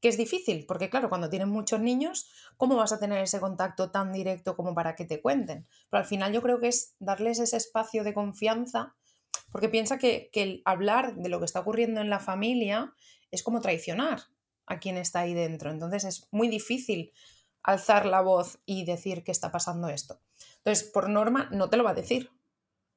que 0.00 0.08
es 0.08 0.18
difícil, 0.18 0.66
porque 0.66 0.90
claro, 0.90 1.08
cuando 1.08 1.30
tienes 1.30 1.48
muchos 1.48 1.80
niños, 1.80 2.30
¿cómo 2.56 2.76
vas 2.76 2.92
a 2.92 2.98
tener 2.98 3.22
ese 3.22 3.40
contacto 3.40 3.90
tan 3.90 4.12
directo 4.12 4.54
como 4.54 4.74
para 4.74 4.94
que 4.94 5.06
te 5.06 5.22
cuenten? 5.22 5.66
Pero 5.90 6.00
al 6.02 6.06
final 6.06 6.32
yo 6.32 6.42
creo 6.42 6.60
que 6.60 6.68
es 6.68 6.94
darles 6.98 7.38
ese 7.38 7.56
espacio 7.56 8.04
de 8.04 8.12
confianza, 8.12 8.94
porque 9.50 9.68
piensa 9.68 9.96
que, 9.98 10.28
que 10.32 10.42
el 10.42 10.62
hablar 10.64 11.16
de 11.16 11.28
lo 11.28 11.38
que 11.38 11.46
está 11.46 11.60
ocurriendo 11.60 12.00
en 12.00 12.10
la 12.10 12.20
familia 12.20 12.92
es 13.30 13.42
como 13.42 13.60
traicionar 13.60 14.20
a 14.66 14.80
quien 14.80 14.96
está 14.96 15.20
ahí 15.20 15.34
dentro. 15.34 15.70
Entonces 15.70 16.04
es 16.04 16.28
muy 16.30 16.48
difícil 16.48 17.12
alzar 17.66 18.06
la 18.06 18.20
voz 18.20 18.58
y 18.64 18.84
decir 18.84 19.24
que 19.24 19.32
está 19.32 19.50
pasando 19.50 19.88
esto. 19.88 20.20
Entonces, 20.58 20.88
por 20.88 21.10
norma, 21.10 21.48
no 21.50 21.68
te 21.68 21.76
lo 21.76 21.84
va 21.84 21.90
a 21.90 21.94
decir, 21.94 22.30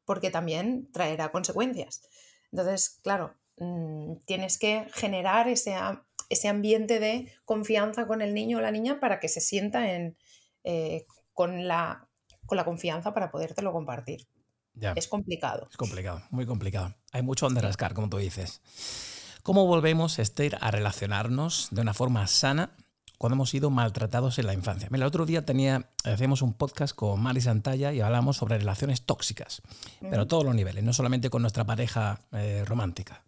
porque 0.06 0.30
también 0.30 0.90
traerá 0.92 1.32
consecuencias. 1.32 2.04
Entonces, 2.52 3.00
claro, 3.04 3.34
mm, 3.58 4.18
tienes 4.26 4.60
que 4.60 4.88
generar 4.94 5.48
ese, 5.48 5.76
ese, 6.30 6.48
ambiente 6.48 7.00
de 7.00 7.34
confianza 7.46 8.06
con 8.06 8.22
el 8.22 8.34
niño 8.34 8.60
o 8.60 8.62
la 8.62 8.72
niña 8.72 9.00
para 9.00 9.20
que 9.20 9.28
se 9.28 9.42
sienta 9.42 9.92
en, 9.92 10.16
eh, 10.64 11.06
con, 11.34 11.68
la, 11.68 12.08
con 12.46 12.56
la 12.56 12.64
confianza 12.64 13.14
para 13.14 13.32
podértelo 13.32 13.74
compartir. 13.74 14.28
Es 14.96 15.08
complicado. 15.08 15.68
Es 15.70 15.78
complicado, 15.78 16.22
muy 16.30 16.46
complicado. 16.46 16.96
Hay 17.12 17.22
mucho 17.22 17.48
donde 17.48 17.60
rascar, 17.62 17.94
como 17.94 18.08
tú 18.08 18.18
dices. 18.18 18.62
¿Cómo 19.44 19.66
volvemos, 19.66 20.20
Esther, 20.20 20.58
a 20.62 20.72
relacionarnos 20.72 21.68
de 21.72 21.82
una 21.82 21.94
forma 21.94 22.28
sana 22.28 22.78
cuando 23.20 23.36
hemos 23.36 23.50
sido 23.50 23.70
maltratados 23.70 24.40
en 24.40 24.48
la 24.48 24.54
infancia. 24.54 24.88
el 24.90 25.04
otro 25.04 25.26
día 25.26 25.46
tenía, 25.46 25.90
hacíamos 26.06 26.42
un 26.42 26.54
podcast 26.54 26.96
con 26.96 27.22
Mari 27.22 27.42
Santalla 27.42 27.92
y 27.92 28.00
hablamos 28.00 28.38
sobre 28.38 28.58
relaciones 28.58 29.02
tóxicas, 29.02 29.62
pero 30.00 30.22
a 30.22 30.26
todos 30.26 30.46
los 30.46 30.56
niveles, 30.56 30.86
no 30.86 30.94
solamente 30.94 31.30
con 31.30 31.42
nuestra 31.42 31.66
pareja 31.66 32.22
eh, 32.32 32.64
romántica. 32.66 33.26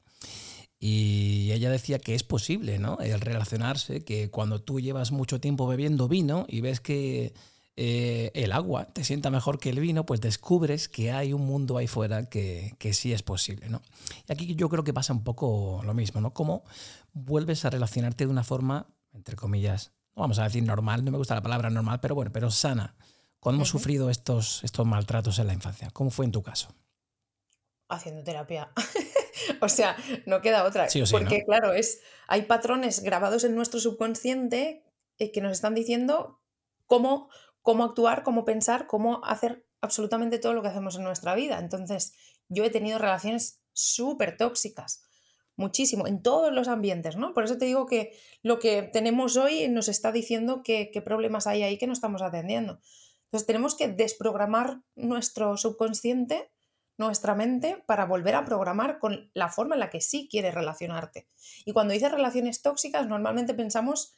Y 0.79 1.51
ella 1.51 1.69
decía 1.69 1.99
que 1.99 2.15
es 2.15 2.23
posible, 2.23 2.79
¿no? 2.79 2.99
El 3.01 3.19
relacionarse, 3.19 4.05
que 4.05 4.31
cuando 4.31 4.61
tú 4.61 4.79
llevas 4.79 5.11
mucho 5.11 5.41
tiempo 5.41 5.67
bebiendo 5.67 6.07
vino 6.07 6.45
y 6.47 6.61
ves 6.61 6.79
que 6.79 7.33
eh, 7.75 8.31
el 8.33 8.53
agua 8.53 8.85
te 8.85 9.03
sienta 9.03 9.29
mejor 9.29 9.59
que 9.59 9.71
el 9.71 9.81
vino, 9.81 10.05
pues 10.05 10.21
descubres 10.21 10.87
que 10.87 11.11
hay 11.11 11.33
un 11.33 11.45
mundo 11.45 11.77
ahí 11.77 11.87
fuera 11.87 12.29
que, 12.29 12.75
que, 12.79 12.93
sí 12.93 13.11
es 13.11 13.23
posible, 13.23 13.67
¿no? 13.67 13.81
Y 14.29 14.31
aquí 14.31 14.55
yo 14.55 14.69
creo 14.69 14.85
que 14.85 14.93
pasa 14.93 15.11
un 15.11 15.25
poco 15.25 15.81
lo 15.83 15.93
mismo, 15.93 16.21
¿no? 16.21 16.33
Cómo 16.33 16.63
vuelves 17.11 17.65
a 17.65 17.69
relacionarte 17.69 18.23
de 18.23 18.31
una 18.31 18.45
forma 18.45 18.87
entre 19.13 19.35
comillas, 19.35 19.93
no 20.15 20.21
vamos 20.21 20.39
a 20.39 20.43
decir 20.43 20.63
normal, 20.63 21.03
no 21.03 21.11
me 21.11 21.17
gusta 21.17 21.35
la 21.35 21.41
palabra 21.41 21.69
normal, 21.69 21.99
pero 22.01 22.15
bueno, 22.15 22.31
pero 22.31 22.51
sana, 22.51 22.95
cuando 23.39 23.57
hemos 23.57 23.69
sufrido 23.69 24.09
estos, 24.09 24.63
estos 24.63 24.85
maltratos 24.85 25.39
en 25.39 25.47
la 25.47 25.53
infancia. 25.53 25.89
¿Cómo 25.91 26.11
fue 26.11 26.25
en 26.25 26.31
tu 26.31 26.43
caso? 26.43 26.75
Haciendo 27.89 28.23
terapia. 28.23 28.71
o 29.61 29.69
sea, 29.69 29.97
no 30.25 30.41
queda 30.41 30.63
otra. 30.63 30.87
porque, 31.09 31.43
claro, 31.43 31.73
es, 31.73 32.01
hay 32.27 32.43
patrones 32.43 33.01
grabados 33.01 33.43
en 33.43 33.55
nuestro 33.55 33.79
subconsciente 33.79 34.85
eh, 35.17 35.31
que 35.31 35.41
nos 35.41 35.53
están 35.53 35.73
diciendo 35.73 36.41
cómo, 36.85 37.29
cómo 37.61 37.83
actuar, 37.83 38.23
cómo 38.23 38.45
pensar, 38.45 38.87
cómo 38.87 39.25
hacer 39.25 39.65
absolutamente 39.81 40.37
todo 40.37 40.53
lo 40.53 40.61
que 40.61 40.67
hacemos 40.67 40.95
en 40.95 41.03
nuestra 41.03 41.33
vida. 41.33 41.59
Entonces, 41.59 42.13
yo 42.47 42.63
he 42.63 42.69
tenido 42.69 42.99
relaciones 42.99 43.61
súper 43.73 44.37
tóxicas 44.37 45.03
muchísimo, 45.61 46.07
en 46.07 46.21
todos 46.21 46.51
los 46.51 46.67
ambientes, 46.67 47.15
¿no? 47.15 47.33
Por 47.33 47.45
eso 47.45 47.57
te 47.57 47.65
digo 47.65 47.85
que 47.85 48.11
lo 48.43 48.59
que 48.59 48.83
tenemos 48.83 49.37
hoy 49.37 49.69
nos 49.69 49.87
está 49.87 50.11
diciendo 50.11 50.61
qué 50.63 51.01
problemas 51.05 51.47
hay 51.47 51.63
ahí 51.63 51.77
que 51.77 51.87
no 51.87 51.93
estamos 51.93 52.21
atendiendo. 52.21 52.79
Entonces 53.31 53.47
tenemos 53.47 53.75
que 53.75 53.87
desprogramar 53.87 54.81
nuestro 54.95 55.55
subconsciente, 55.55 56.51
nuestra 56.97 57.33
mente, 57.33 57.81
para 57.85 58.05
volver 58.05 58.35
a 58.35 58.43
programar 58.43 58.99
con 58.99 59.31
la 59.33 59.47
forma 59.47 59.75
en 59.75 59.79
la 59.79 59.89
que 59.89 60.01
sí 60.01 60.27
quieres 60.29 60.53
relacionarte. 60.53 61.29
Y 61.63 61.71
cuando 61.71 61.93
dices 61.93 62.11
relaciones 62.11 62.61
tóxicas, 62.61 63.07
normalmente 63.07 63.53
pensamos 63.53 64.17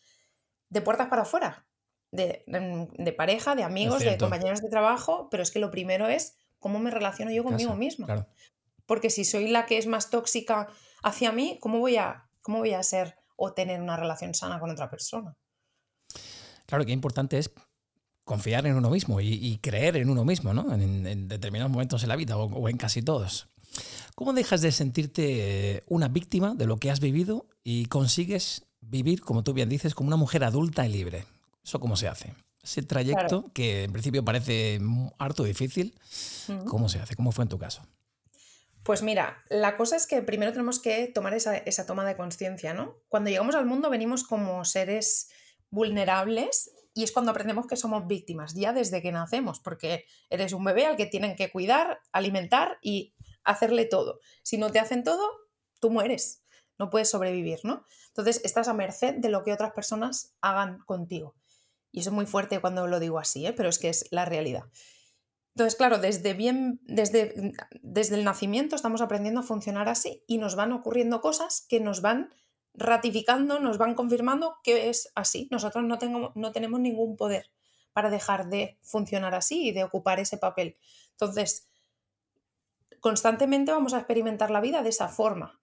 de 0.70 0.82
puertas 0.82 1.10
para 1.10 1.22
afuera, 1.22 1.68
de, 2.12 3.14
pareja, 3.16 3.54
de 3.54 3.62
amigos, 3.62 4.04
de 4.04 4.18
compañeros 4.18 4.62
de 4.62 4.70
trabajo, 4.70 5.28
pero 5.30 5.44
es 5.44 5.52
que 5.52 5.60
lo 5.60 5.70
primero 5.70 6.08
es 6.08 6.36
cómo 6.58 6.80
me 6.80 6.90
relaciono 6.90 7.30
yo 7.30 7.44
conmigo 7.44 7.76
mismo. 7.76 8.08
Porque 8.94 9.10
si 9.10 9.26
soy 9.26 9.48
la 9.48 9.66
que 9.66 9.80
es 9.80 9.88
más 9.88 10.12
tóxica 10.12 10.68
hacia 11.02 11.32
mí, 11.32 11.58
¿cómo 11.60 11.80
voy 11.80 11.96
a, 11.96 12.30
cómo 12.44 12.60
voy 12.60 12.74
a 12.74 12.84
ser 12.84 13.16
o 13.36 13.52
tener 13.52 13.82
una 13.82 13.98
relación 13.98 14.36
sana 14.36 14.60
con 14.60 14.70
otra 14.70 14.88
persona? 14.88 15.36
Claro, 16.68 16.86
que 16.86 16.92
importante 16.92 17.40
es 17.40 17.50
confiar 18.24 18.68
en 18.68 18.76
uno 18.76 18.92
mismo 18.92 19.20
y, 19.20 19.58
creer 19.64 19.98
en 19.98 20.12
uno 20.12 20.26
mismo, 20.26 20.54
¿no? 20.54 20.72
En, 20.72 21.28
determinados 21.28 21.72
momentos 21.72 22.04
en 22.04 22.10
la 22.10 22.16
vida 22.16 22.38
o, 22.38 22.70
en 22.70 22.78
casi 22.78 23.02
todos. 23.02 23.48
¿Cómo 24.14 24.32
dejas 24.34 24.62
de 24.62 24.72
sentirte 24.72 25.82
una 25.88 26.08
víctima 26.08 26.54
de 26.54 26.68
lo 26.68 26.78
que 26.78 26.92
has 26.92 27.00
vivido 27.00 27.48
y 27.64 27.88
consigues 27.88 28.68
vivir, 28.80 29.22
como 29.22 29.44
tú 29.44 29.54
bien 29.54 29.70
dices, 29.70 29.96
como 29.96 30.10
una 30.10 30.18
mujer 30.18 30.44
adulta 30.44 30.86
y 30.86 30.92
libre? 30.92 31.26
¿Eso 31.64 31.80
cómo 31.80 31.96
se 31.96 32.08
hace? 32.08 32.36
Ese 32.62 32.84
trayecto 32.84 33.50
que 33.54 33.86
en 33.86 33.92
principio 33.92 34.24
parece 34.24 34.80
harto 35.18 35.46
difícil, 35.46 35.96
¿cómo 36.68 36.90
se 36.90 37.00
hace? 37.00 37.16
¿Cómo 37.16 37.32
fue 37.32 37.46
en 37.46 37.50
tu 37.50 37.58
caso? 37.58 37.82
Pues 38.84 39.02
mira, 39.02 39.44
la 39.50 39.78
cosa 39.78 39.96
es 39.96 40.08
que 40.08 40.22
primero 40.22 40.52
tenemos 40.52 40.82
que 40.82 41.08
tomar 41.08 41.34
esa, 41.34 41.56
esa 41.56 41.86
toma 41.86 42.06
de 42.06 42.18
conciencia, 42.18 42.74
¿no? 42.74 42.98
Cuando 43.08 43.30
llegamos 43.30 43.56
al 43.56 43.66
mundo 43.66 43.90
venimos 43.90 44.26
como 44.26 44.66
seres 44.66 45.30
vulnerables 45.70 46.72
y 46.94 47.04
es 47.04 47.12
cuando 47.12 47.32
aprendemos 47.32 47.66
que 47.66 47.76
somos 47.76 48.06
víctimas, 48.08 48.54
ya 48.54 48.74
desde 48.74 49.02
que 49.02 49.12
nacemos, 49.12 49.60
porque 49.60 50.06
eres 50.30 50.54
un 50.54 50.64
bebé 50.64 50.86
al 50.86 50.96
que 50.96 51.06
tienen 51.06 51.36
que 51.36 51.52
cuidar, 51.52 52.00
alimentar 52.12 52.78
y 52.82 53.16
hacerle 53.44 53.86
todo. 53.86 54.20
Si 54.44 54.58
no 54.58 54.72
te 54.72 54.80
hacen 54.80 55.04
todo, 55.04 55.28
tú 55.80 55.90
mueres, 55.90 56.44
no 56.78 56.90
puedes 56.90 57.10
sobrevivir, 57.10 57.60
¿no? 57.64 57.86
Entonces 58.10 58.42
estás 58.44 58.68
a 58.68 58.74
merced 58.74 59.16
de 59.16 59.30
lo 59.30 59.44
que 59.44 59.54
otras 59.54 59.72
personas 59.72 60.36
hagan 60.42 60.80
contigo. 60.86 61.36
Y 61.92 62.02
eso 62.02 62.10
es 62.10 62.16
muy 62.16 62.26
fuerte 62.26 62.60
cuando 62.60 62.88
lo 62.88 63.00
digo 63.00 63.20
así, 63.20 63.46
¿eh? 63.46 63.54
pero 63.54 63.70
es 63.70 63.80
que 63.80 63.90
es 63.90 64.08
la 64.12 64.26
realidad. 64.26 64.64
Entonces, 65.56 65.76
claro, 65.76 66.00
desde, 66.00 66.34
bien, 66.34 66.80
desde, 66.84 67.54
desde 67.82 68.16
el 68.16 68.24
nacimiento 68.24 68.76
estamos 68.76 69.02
aprendiendo 69.02 69.42
a 69.42 69.44
funcionar 69.44 69.88
así 69.88 70.24
y 70.26 70.40
nos 70.40 70.56
van 70.56 70.72
ocurriendo 70.72 71.22
cosas 71.22 71.66
que 71.70 71.80
nos 71.80 72.02
van 72.02 72.34
ratificando, 72.74 73.60
nos 73.60 73.78
van 73.78 73.94
confirmando 73.94 74.58
que 74.64 74.90
es 74.90 75.12
así. 75.14 75.48
Nosotros 75.52 75.84
no, 75.84 76.00
tengo, 76.00 76.32
no 76.36 76.52
tenemos 76.52 76.80
ningún 76.80 77.16
poder 77.16 77.52
para 77.94 78.10
dejar 78.10 78.50
de 78.50 78.80
funcionar 78.82 79.36
así 79.36 79.68
y 79.68 79.72
de 79.72 79.84
ocupar 79.84 80.20
ese 80.20 80.38
papel. 80.38 80.76
Entonces, 81.12 81.68
constantemente 83.00 83.72
vamos 83.72 83.94
a 83.94 84.00
experimentar 84.00 84.50
la 84.50 84.62
vida 84.62 84.82
de 84.82 84.90
esa 84.90 85.08
forma. 85.08 85.62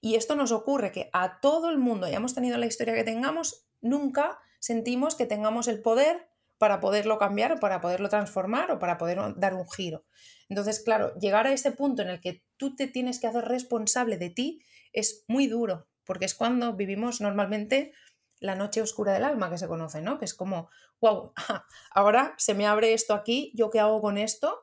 Y 0.00 0.14
esto 0.14 0.34
nos 0.34 0.52
ocurre 0.52 0.92
que 0.92 1.10
a 1.12 1.40
todo 1.40 1.68
el 1.68 1.76
mundo, 1.76 2.06
hayamos 2.06 2.34
tenido 2.34 2.56
la 2.56 2.66
historia 2.66 2.94
que 2.94 3.04
tengamos, 3.04 3.66
nunca 3.82 4.38
sentimos 4.60 5.14
que 5.14 5.26
tengamos 5.26 5.68
el 5.68 5.82
poder 5.82 6.30
para 6.58 6.80
poderlo 6.80 7.18
cambiar 7.18 7.52
o 7.52 7.60
para 7.60 7.80
poderlo 7.80 8.08
transformar 8.08 8.70
o 8.70 8.78
para 8.78 8.98
poder 8.98 9.18
dar 9.36 9.54
un 9.54 9.68
giro. 9.70 10.04
Entonces, 10.48 10.80
claro, 10.80 11.14
llegar 11.18 11.46
a 11.46 11.52
ese 11.52 11.72
punto 11.72 12.02
en 12.02 12.08
el 12.08 12.20
que 12.20 12.44
tú 12.56 12.74
te 12.74 12.86
tienes 12.86 13.20
que 13.20 13.26
hacer 13.26 13.44
responsable 13.44 14.16
de 14.16 14.30
ti 14.30 14.62
es 14.92 15.24
muy 15.28 15.46
duro, 15.46 15.88
porque 16.04 16.24
es 16.24 16.34
cuando 16.34 16.74
vivimos 16.74 17.20
normalmente 17.20 17.92
la 18.38 18.54
noche 18.54 18.82
oscura 18.82 19.12
del 19.12 19.24
alma 19.24 19.50
que 19.50 19.58
se 19.58 19.68
conoce, 19.68 20.02
¿no? 20.02 20.18
Que 20.18 20.24
es 20.24 20.34
como, 20.34 20.68
wow, 21.00 21.32
ahora 21.90 22.34
se 22.38 22.54
me 22.54 22.66
abre 22.66 22.92
esto 22.92 23.14
aquí, 23.14 23.52
¿yo 23.54 23.70
qué 23.70 23.80
hago 23.80 24.00
con 24.00 24.18
esto? 24.18 24.62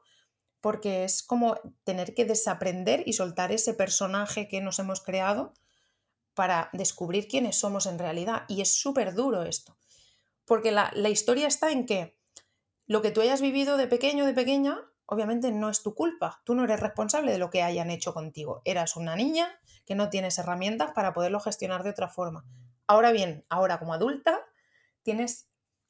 Porque 0.62 1.04
es 1.04 1.24
como 1.24 1.56
tener 1.84 2.14
que 2.14 2.26
desaprender 2.26 3.04
y 3.06 3.14
soltar 3.14 3.52
ese 3.52 3.74
personaje 3.74 4.48
que 4.48 4.62
nos 4.62 4.80
hemos 4.80 5.02
creado 5.02 5.54
para 6.34 6.70
descubrir 6.74 7.28
quiénes 7.28 7.58
somos 7.58 7.86
en 7.86 8.00
realidad. 8.00 8.44
Y 8.48 8.62
es 8.62 8.74
súper 8.74 9.14
duro 9.14 9.44
esto. 9.44 9.78
Porque 10.46 10.72
la, 10.72 10.92
la 10.94 11.10
historia 11.10 11.48
está 11.48 11.72
en 11.72 11.86
que 11.86 12.18
lo 12.86 13.02
que 13.02 13.12
tú 13.12 13.22
hayas 13.22 13.42
vivido 13.42 13.78
de 13.78 13.88
pequeño, 13.88 14.26
de 14.26 14.34
pequeña, 14.34 14.80
obviamente 15.06 15.52
no 15.52 15.70
es 15.70 15.84
tu 15.84 15.96
culpa. 15.96 16.42
Tú 16.46 16.56
no 16.56 16.64
eres 16.64 16.80
responsable 16.80 17.32
de 17.32 17.38
lo 17.38 17.50
que 17.50 17.64
hayan 17.64 17.90
hecho 17.90 18.14
contigo. 18.14 18.62
Eras 18.66 18.96
una 18.96 19.16
niña 19.16 19.60
que 19.86 19.96
no 19.96 20.10
tienes 20.10 20.38
herramientas 20.38 20.92
para 20.94 21.14
poderlo 21.14 21.40
gestionar 21.40 21.84
de 21.84 21.92
otra 21.92 22.10
forma. 22.10 22.46
Ahora 22.88 23.12
bien, 23.12 23.46
ahora 23.50 23.80
como 23.80 23.94
adulta, 23.94 24.40
tienes 25.04 25.50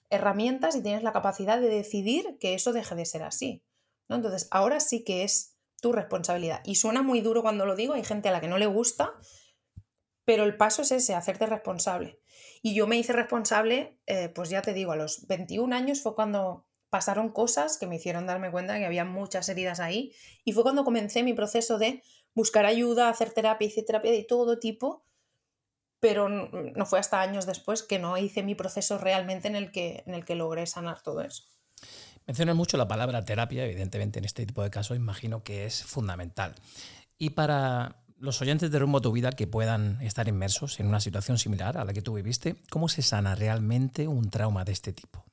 herramientas 0.10 0.76
y 0.76 0.84
tienes 0.84 1.04
la 1.04 1.14
capacidad 1.14 1.60
de 1.60 1.70
decidir 1.70 2.38
que 2.40 2.54
eso 2.54 2.74
deje 2.74 2.96
de 2.96 3.06
ser 3.06 3.24
así. 3.24 3.64
¿no? 4.08 4.16
Entonces, 4.16 4.48
ahora 4.52 4.80
sí 4.80 5.04
que 5.04 5.24
es 5.24 5.58
tu 5.82 5.92
responsabilidad. 5.92 6.62
Y 6.64 6.76
suena 6.76 7.02
muy 7.02 7.22
duro 7.22 7.42
cuando 7.42 7.66
lo 7.66 7.76
digo, 7.76 7.94
hay 7.94 8.04
gente 8.04 8.30
a 8.30 8.32
la 8.32 8.42
que 8.42 8.48
no 8.48 8.58
le 8.58 8.68
gusta, 8.68 9.14
pero 10.26 10.44
el 10.44 10.58
paso 10.58 10.82
es 10.82 10.92
ese, 10.92 11.16
hacerte 11.16 11.46
responsable. 11.46 12.20
Y 12.62 12.74
yo 12.74 12.88
me 12.88 12.98
hice 12.98 13.14
responsable, 13.14 14.00
eh, 14.06 14.30
pues 14.30 14.50
ya 14.50 14.62
te 14.62 14.74
digo, 14.74 14.92
a 14.92 14.96
los 14.96 15.28
21 15.28 15.76
años 15.76 16.02
fue 16.02 16.16
cuando 16.16 16.66
pasaron 16.90 17.30
cosas 17.30 17.78
que 17.78 17.88
me 17.88 17.96
hicieron 17.96 18.28
darme 18.28 18.52
cuenta 18.52 18.78
que 18.78 18.86
había 18.86 19.04
muchas 19.04 19.50
heridas 19.50 19.80
ahí. 19.80 20.14
Y 20.46 20.54
fue 20.54 20.64
cuando 20.64 20.84
comencé 20.84 21.24
mi 21.24 21.34
proceso 21.34 21.78
de 21.78 22.04
buscar 22.36 22.66
ayuda, 22.66 23.10
hacer 23.10 23.32
terapia, 23.32 23.68
hice 23.68 23.84
terapia 23.84 24.12
de 24.12 24.24
todo 24.24 24.60
tipo, 24.60 25.04
pero 26.00 26.30
no 26.30 26.86
fue 26.86 27.00
hasta 27.00 27.22
años 27.22 27.46
después 27.46 27.82
que 27.82 27.98
no 27.98 28.18
hice 28.18 28.44
mi 28.44 28.56
proceso 28.56 28.98
realmente 28.98 29.48
en 29.48 29.56
el 29.56 29.72
que, 29.72 30.04
en 30.06 30.14
el 30.14 30.26
que 30.26 30.36
logré 30.36 30.68
sanar 30.68 31.02
todo 31.02 31.22
eso. 31.22 31.44
Mencionas 32.28 32.56
mucho 32.56 32.78
la 32.78 32.88
palabra 32.88 33.26
terapia, 33.26 33.66
evidentemente 33.66 34.20
en 34.20 34.26
este 34.26 34.46
tipo 34.46 34.64
de 34.64 34.70
casos 34.70 34.96
imagino 34.96 35.44
que 35.44 35.66
es 35.66 35.84
fundamental. 35.84 36.56
Y 37.18 37.32
para 37.32 38.03
los 38.24 38.42
oyentes 38.42 38.72
de 38.72 38.80
Rumbo 38.80 39.00
a 39.00 39.02
tu 39.02 39.12
Vida 39.12 39.34
que 39.34 39.48
puedan 39.48 40.02
estar 40.02 40.30
inmersos 40.30 40.80
en 40.80 40.88
una 40.88 41.02
situación 41.02 41.38
similar 41.38 41.78
a 41.78 41.84
la 41.84 41.92
que 41.92 42.02
tú 42.02 42.14
viviste, 42.14 42.56
¿cómo 42.70 42.88
se 42.88 43.02
sana 43.02 43.36
realmente 43.36 44.08
un 44.08 44.30
trauma 44.30 44.64
de 44.64 44.72
este 44.72 44.94
tipo? 44.94 45.26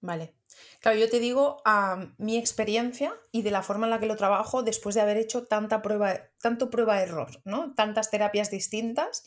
Vale. 0.00 0.34
Claro, 0.80 0.98
yo 0.98 1.10
te 1.10 1.20
digo 1.20 1.60
a 1.66 2.06
mi 2.16 2.38
experiencia 2.38 3.12
y 3.30 3.42
de 3.42 3.50
la 3.50 3.62
forma 3.62 3.86
en 3.86 3.90
la 3.90 4.00
que 4.00 4.06
lo 4.06 4.16
trabajo 4.16 4.62
después 4.62 4.94
de 4.94 5.02
haber 5.02 5.18
hecho 5.18 5.46
tanta 5.48 5.82
prueba, 5.82 6.18
tanto 6.40 6.70
prueba-error, 6.70 7.42
¿no? 7.44 7.74
Tantas 7.74 8.10
terapias 8.10 8.50
distintas, 8.50 9.24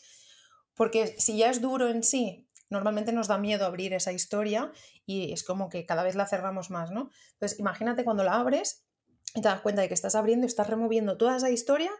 porque 0.74 1.14
si 1.20 1.38
ya 1.38 1.50
es 1.50 1.60
duro 1.60 1.88
en 1.88 2.02
sí, 2.02 2.48
normalmente 2.68 3.12
nos 3.12 3.28
da 3.28 3.38
miedo 3.38 3.64
abrir 3.64 3.92
esa 3.92 4.10
historia 4.10 4.72
y 5.06 5.32
es 5.32 5.44
como 5.44 5.68
que 5.68 5.86
cada 5.86 6.02
vez 6.02 6.16
la 6.16 6.26
cerramos 6.26 6.70
más, 6.70 6.90
¿no? 6.90 7.10
Entonces, 7.34 7.60
imagínate 7.60 8.02
cuando 8.02 8.24
la 8.24 8.40
abres 8.40 8.84
y 9.36 9.40
te 9.40 9.46
das 9.46 9.60
cuenta 9.60 9.82
de 9.82 9.88
que 9.88 9.94
estás 9.94 10.16
abriendo 10.16 10.48
estás 10.48 10.66
removiendo 10.66 11.16
toda 11.16 11.36
esa 11.36 11.48
historia 11.48 11.92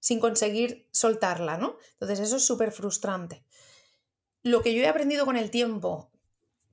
sin 0.00 0.18
conseguir 0.18 0.88
soltarla, 0.90 1.56
¿no? 1.56 1.76
Entonces, 1.92 2.20
eso 2.20 2.36
es 2.36 2.44
súper 2.44 2.72
frustrante. 2.72 3.44
Lo 4.42 4.62
que 4.62 4.74
yo 4.74 4.82
he 4.82 4.88
aprendido 4.88 5.26
con 5.26 5.36
el 5.36 5.50
tiempo 5.50 6.10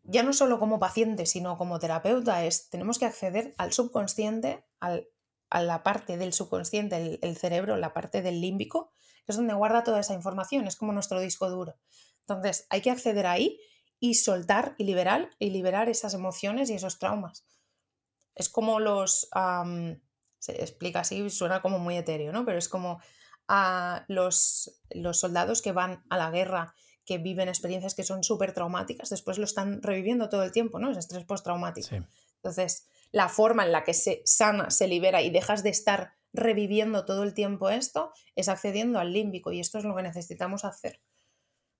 ya 0.08 0.24
no 0.24 0.34
solo 0.34 0.58
como 0.58 0.80
paciente, 0.80 1.26
sino 1.26 1.58
como 1.58 1.80
terapeuta, 1.80 2.46
es 2.46 2.70
tenemos 2.70 2.98
que 2.98 3.06
acceder 3.06 3.54
al 3.58 3.74
subconsciente, 3.74 4.66
a 4.80 5.62
la 5.62 5.84
parte 5.84 6.18
del 6.18 6.34
subconsciente, 6.34 7.20
el, 7.22 7.38
cerebro, 7.38 7.76
la 7.76 7.94
parte 7.94 8.22
del 8.22 8.40
límbico, 8.40 8.94
que 9.26 9.34
es 9.34 9.36
donde 9.36 9.54
guarda 9.54 9.84
toda 9.84 10.00
esa 10.00 10.14
información, 10.14 10.66
es 10.66 10.78
como 10.78 10.94
nuestro 10.94 11.20
disco 11.20 11.50
duro. 11.50 11.76
Entonces, 12.22 12.66
hay 12.70 12.82
que 12.82 12.92
acceder 12.92 13.28
ahí 13.28 13.60
y 14.00 14.16
soltar 14.16 14.76
y 14.78 14.86
liberar, 14.86 15.30
y 15.40 15.50
liberar 15.50 15.90
esas 15.90 16.14
emociones 16.14 16.70
y 16.70 16.76
esos 16.76 17.00
traumas. 17.00 17.46
Es 18.34 18.50
como 18.50 18.80
los... 18.80 19.30
se 20.48 20.62
explica 20.62 21.02
así, 21.02 21.30
suena 21.30 21.62
como 21.62 21.78
muy 21.78 21.98
etéreo, 21.98 22.32
¿no? 22.32 22.46
Pero 22.46 22.58
es 22.58 22.70
como 22.70 23.02
a 23.50 24.06
los, 24.08 24.80
los 24.90 25.20
soldados 25.20 25.62
que 25.62 25.74
van 25.74 26.06
a 26.10 26.18
la 26.18 26.32
guerra 26.32 26.74
que 27.06 27.18
viven 27.18 27.50
experiencias 27.50 27.96
que 27.96 28.04
son 28.04 28.24
súper 28.24 28.54
traumáticas, 28.54 29.10
después 29.10 29.38
lo 29.38 29.46
están 29.46 29.82
reviviendo 29.82 30.30
todo 30.30 30.44
el 30.44 30.52
tiempo, 30.52 30.80
¿no? 30.80 30.92
Es 30.92 30.98
estrés 30.98 31.26
postraumático. 31.26 31.96
Entonces, 32.36 32.88
la 33.12 33.30
forma 33.30 33.66
en 33.66 33.72
la 33.72 33.84
que 33.84 33.94
se 33.94 34.22
sana, 34.26 34.70
se 34.70 34.88
libera 34.88 35.22
y 35.22 35.30
dejas 35.30 35.64
de 35.64 35.70
estar 35.70 36.14
reviviendo 36.34 37.06
todo 37.06 37.24
el 37.24 37.34
tiempo 37.34 37.70
esto 37.70 38.12
es 38.36 38.50
accediendo 38.50 39.00
al 39.00 39.14
límbico 39.14 39.52
y 39.52 39.60
esto 39.60 39.78
es 39.78 39.86
lo 39.86 39.96
que 39.96 40.04
necesitamos 40.04 40.66
hacer. 40.66 41.02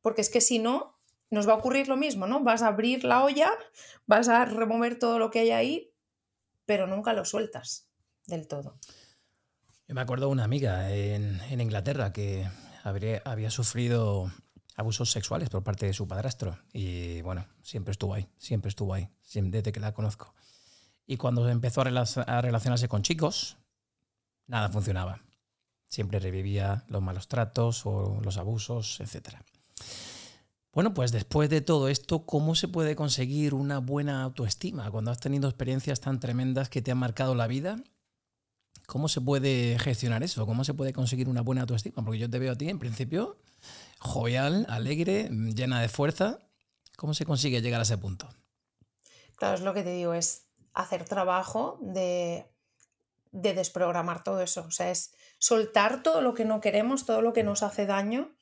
Porque 0.02 0.22
es 0.22 0.30
que 0.30 0.42
si 0.42 0.60
no, 0.60 0.98
nos 1.30 1.48
va 1.48 1.54
a 1.54 1.58
ocurrir 1.58 1.90
lo 1.90 1.98
mismo, 1.98 2.28
¿no? 2.28 2.42
Vas 2.42 2.62
a 2.62 2.68
abrir 2.68 3.04
la 3.04 3.24
olla, 3.24 3.52
vas 4.06 4.30
a 4.30 4.46
remover 4.46 4.98
todo 4.98 5.20
lo 5.20 5.30
que 5.30 5.40
hay 5.40 5.52
ahí, 5.52 5.94
pero 6.66 6.88
nunca 6.88 7.14
lo 7.14 7.26
sueltas 7.26 7.88
del 8.28 8.48
todo. 8.48 8.78
Yo 9.88 9.96
me 9.96 10.02
acuerdo 10.02 10.28
de 10.28 10.34
una 10.34 10.44
amiga 10.44 10.92
en, 10.92 11.42
Inglaterra 11.60 12.12
que 12.14 12.48
habría, 12.84 13.22
había 13.26 13.50
sufrido 13.50 14.32
abusos 14.78 15.12
sexuales 15.12 15.50
por 15.50 15.64
parte 15.64 15.88
de 15.88 15.94
su 15.94 16.08
padrastro. 16.08 16.60
Y 16.72 17.22
bueno, 17.22 17.48
siempre 17.64 17.92
estuvo 17.92 18.14
ahí, 18.14 18.30
siempre 18.38 18.70
estuvo 18.70 18.94
ahí, 18.94 19.10
desde 19.34 19.72
que 19.72 19.80
la 19.80 19.94
conozco. 19.94 20.34
Y 21.08 21.18
cuando 21.18 21.50
empezó 21.50 21.82
a, 21.82 22.42
relacionarse 22.42 22.88
con 22.88 23.02
chicos, 23.02 23.58
nada 24.46 24.70
funcionaba. 24.70 25.24
Siempre 25.90 26.20
revivía 26.20 26.84
los 26.90 27.02
malos 27.02 27.30
tratos 27.30 27.86
o 27.86 28.20
los 28.22 28.38
abusos, 28.38 29.00
etc. 29.00 29.38
Bueno, 30.74 30.94
pues 30.94 31.14
después 31.14 31.50
de 31.50 31.62
todo 31.62 31.88
esto, 31.88 32.26
¿cómo 32.26 32.56
se 32.56 32.68
puede 32.68 32.96
conseguir 32.96 33.54
una 33.54 33.80
buena 33.80 34.22
autoestima 34.22 34.92
cuando 34.92 35.12
has 35.12 35.20
tenido 35.22 35.48
experiencias 35.48 36.02
tan 36.02 36.20
tremendas 36.20 36.70
que 36.70 36.82
te 36.82 36.92
han 36.92 36.98
marcado 36.98 37.36
la 37.36 37.48
vida? 37.48 37.78
¿Cómo 38.88 39.10
se 39.10 39.20
puede 39.20 39.78
gestionar 39.80 40.24
eso? 40.24 40.46
¿Cómo 40.46 40.64
se 40.64 40.74
puede 40.74 40.94
conseguir 40.94 41.28
una 41.28 41.42
buena 41.42 41.62
autoestima? 41.62 42.04
Porque 42.06 42.20
yo 42.20 42.30
te 42.30 42.40
veo 42.40 42.54
a 42.54 42.56
ti, 42.56 42.70
en 42.70 42.80
principio, 42.80 43.38
jovial, 44.00 44.66
alegre, 44.70 45.30
llena 45.30 45.82
de 45.82 45.90
fuerza. 45.90 46.40
¿Cómo 46.96 47.14
se 47.14 47.26
consigue 47.26 47.62
llegar 47.62 47.82
a 47.82 47.84
ese 47.84 47.98
punto? 47.98 48.30
Claro, 49.36 49.56
es 49.56 49.62
lo 49.62 49.74
que 49.74 49.84
te 49.84 49.92
digo, 49.92 50.14
es 50.14 50.48
hacer 50.74 51.04
trabajo 51.04 51.78
de, 51.82 52.50
de 53.34 53.54
desprogramar 53.54 54.24
todo 54.24 54.42
eso. 54.42 54.64
O 54.66 54.72
sea, 54.72 54.90
es 54.90 55.12
soltar 55.38 56.02
todo 56.02 56.22
lo 56.22 56.34
que 56.34 56.46
no 56.46 56.62
queremos, 56.62 57.06
todo 57.06 57.22
lo 57.22 57.34
que 57.34 57.44
nos 57.44 57.64
hace 57.64 57.86
daño 57.88 58.37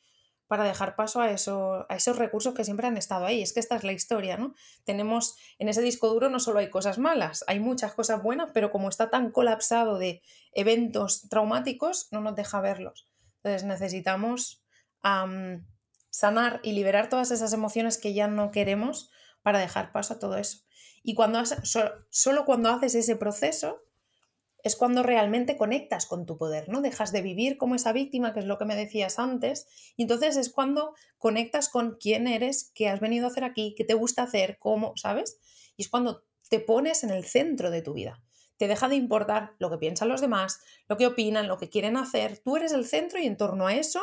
para 0.48 0.64
dejar 0.64 0.96
paso 0.96 1.22
a, 1.22 1.32
eso, 1.32 1.86
a 1.90 1.96
esos 1.96 2.18
recursos 2.18 2.54
que 2.54 2.64
siempre 2.64 2.88
han 2.88 2.98
estado 2.98 3.26
ahí. 3.26 3.42
Es 3.42 3.54
que 3.54 3.60
esta 3.60 3.76
es 3.76 3.84
la 3.84 3.94
historia, 3.94 4.38
¿no? 4.38 4.54
Tenemos 4.84 5.36
en 5.58 5.70
ese 5.70 5.82
disco 5.82 6.08
duro 6.10 6.30
no 6.30 6.40
solo 6.40 6.60
hay 6.60 6.70
cosas 6.70 6.98
malas, 6.98 7.44
hay 7.48 7.60
muchas 7.60 7.94
cosas 7.94 8.22
buenas, 8.22 8.52
pero 8.54 8.72
como 8.72 8.90
está 8.90 9.10
tan 9.10 9.32
colapsado 9.32 9.98
de 9.98 10.22
eventos 10.52 11.28
traumáticos, 11.30 12.08
no 12.12 12.22
nos 12.22 12.36
deja 12.36 12.62
verlos. 12.62 13.08
Entonces 13.38 13.64
necesitamos 13.64 14.64
sanar 16.10 16.60
y 16.64 16.72
liberar 16.72 17.10
todas 17.10 17.30
esas 17.30 17.54
emociones 17.54 17.98
que 17.98 18.14
ya 18.14 18.28
no 18.28 18.50
queremos 18.50 19.12
para 19.44 19.60
dejar 19.60 19.92
paso 19.92 20.16
a 20.16 20.20
todo 20.20 20.38
eso. 20.38 20.60
Y 21.04 21.14
cuando 21.14 21.44
solo 22.10 22.46
cuando 22.46 22.70
haces 22.70 22.96
ese 22.96 23.16
proceso 23.16 23.85
es 24.66 24.76
cuando 24.76 25.04
realmente 25.04 25.58
conectas 25.58 26.08
con 26.08 26.26
tu 26.26 26.40
poder, 26.40 26.70
¿no? 26.70 26.82
Dejas 26.82 27.12
de 27.12 27.22
vivir 27.22 27.56
como 27.56 27.76
esa 27.76 27.94
víctima, 27.94 28.34
que 28.34 28.40
es 28.40 28.48
lo 28.48 28.58
que 28.58 28.66
me 28.66 28.76
decías 28.76 29.20
antes, 29.20 29.68
y 29.96 30.02
entonces 30.02 30.38
es 30.38 30.50
cuando 30.50 30.96
conectas 31.20 31.70
con 31.70 31.98
quién 32.00 32.26
eres, 32.26 32.72
qué 32.74 32.90
has 32.90 33.00
venido 33.00 33.28
a 33.28 33.30
hacer 33.30 33.44
aquí, 33.44 33.76
qué 33.78 33.84
te 33.84 33.94
gusta 33.94 34.24
hacer, 34.24 34.58
cómo, 34.58 34.94
¿sabes? 34.96 35.38
Y 35.78 35.84
es 35.84 35.90
cuando 35.90 36.26
te 36.50 36.60
pones 36.60 37.04
en 37.04 37.12
el 37.12 37.26
centro 37.26 37.70
de 37.70 37.84
tu 37.84 37.94
vida. 37.94 38.24
Te 38.58 38.68
deja 38.68 38.90
de 38.90 38.96
importar 38.96 39.54
lo 39.60 39.70
que 39.70 39.78
piensan 39.78 40.10
los 40.10 40.20
demás, 40.20 40.60
lo 40.90 40.98
que 40.98 41.06
opinan, 41.06 41.48
lo 41.48 41.60
que 41.60 41.70
quieren 41.70 41.96
hacer. 41.96 42.40
Tú 42.40 42.58
eres 42.58 42.72
el 42.72 42.88
centro 42.88 43.20
y 43.20 43.28
en 43.28 43.38
torno 43.38 43.68
a 43.68 43.76
eso 43.76 44.02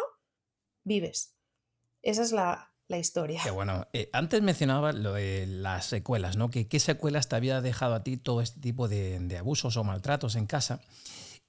vives. 0.84 1.34
Esa 2.02 2.22
es 2.22 2.30
la, 2.30 2.71
la 2.92 2.98
historia. 2.98 3.40
Qué 3.42 3.50
bueno. 3.50 3.88
Eh, 3.92 4.08
antes 4.12 4.40
mencionaba 4.42 4.92
lo 4.92 5.14
de 5.14 5.46
las 5.46 5.86
secuelas, 5.86 6.36
¿no? 6.36 6.50
¿Qué, 6.50 6.80
secuelas 6.80 7.28
te 7.28 7.34
había 7.34 7.60
dejado 7.60 7.94
a 7.94 8.04
ti 8.04 8.16
todo 8.16 8.40
este 8.40 8.60
tipo 8.60 8.86
de, 8.86 9.36
abusos 9.38 9.76
o 9.76 9.82
maltratos 9.82 10.36
en 10.36 10.46
casa? 10.46 10.80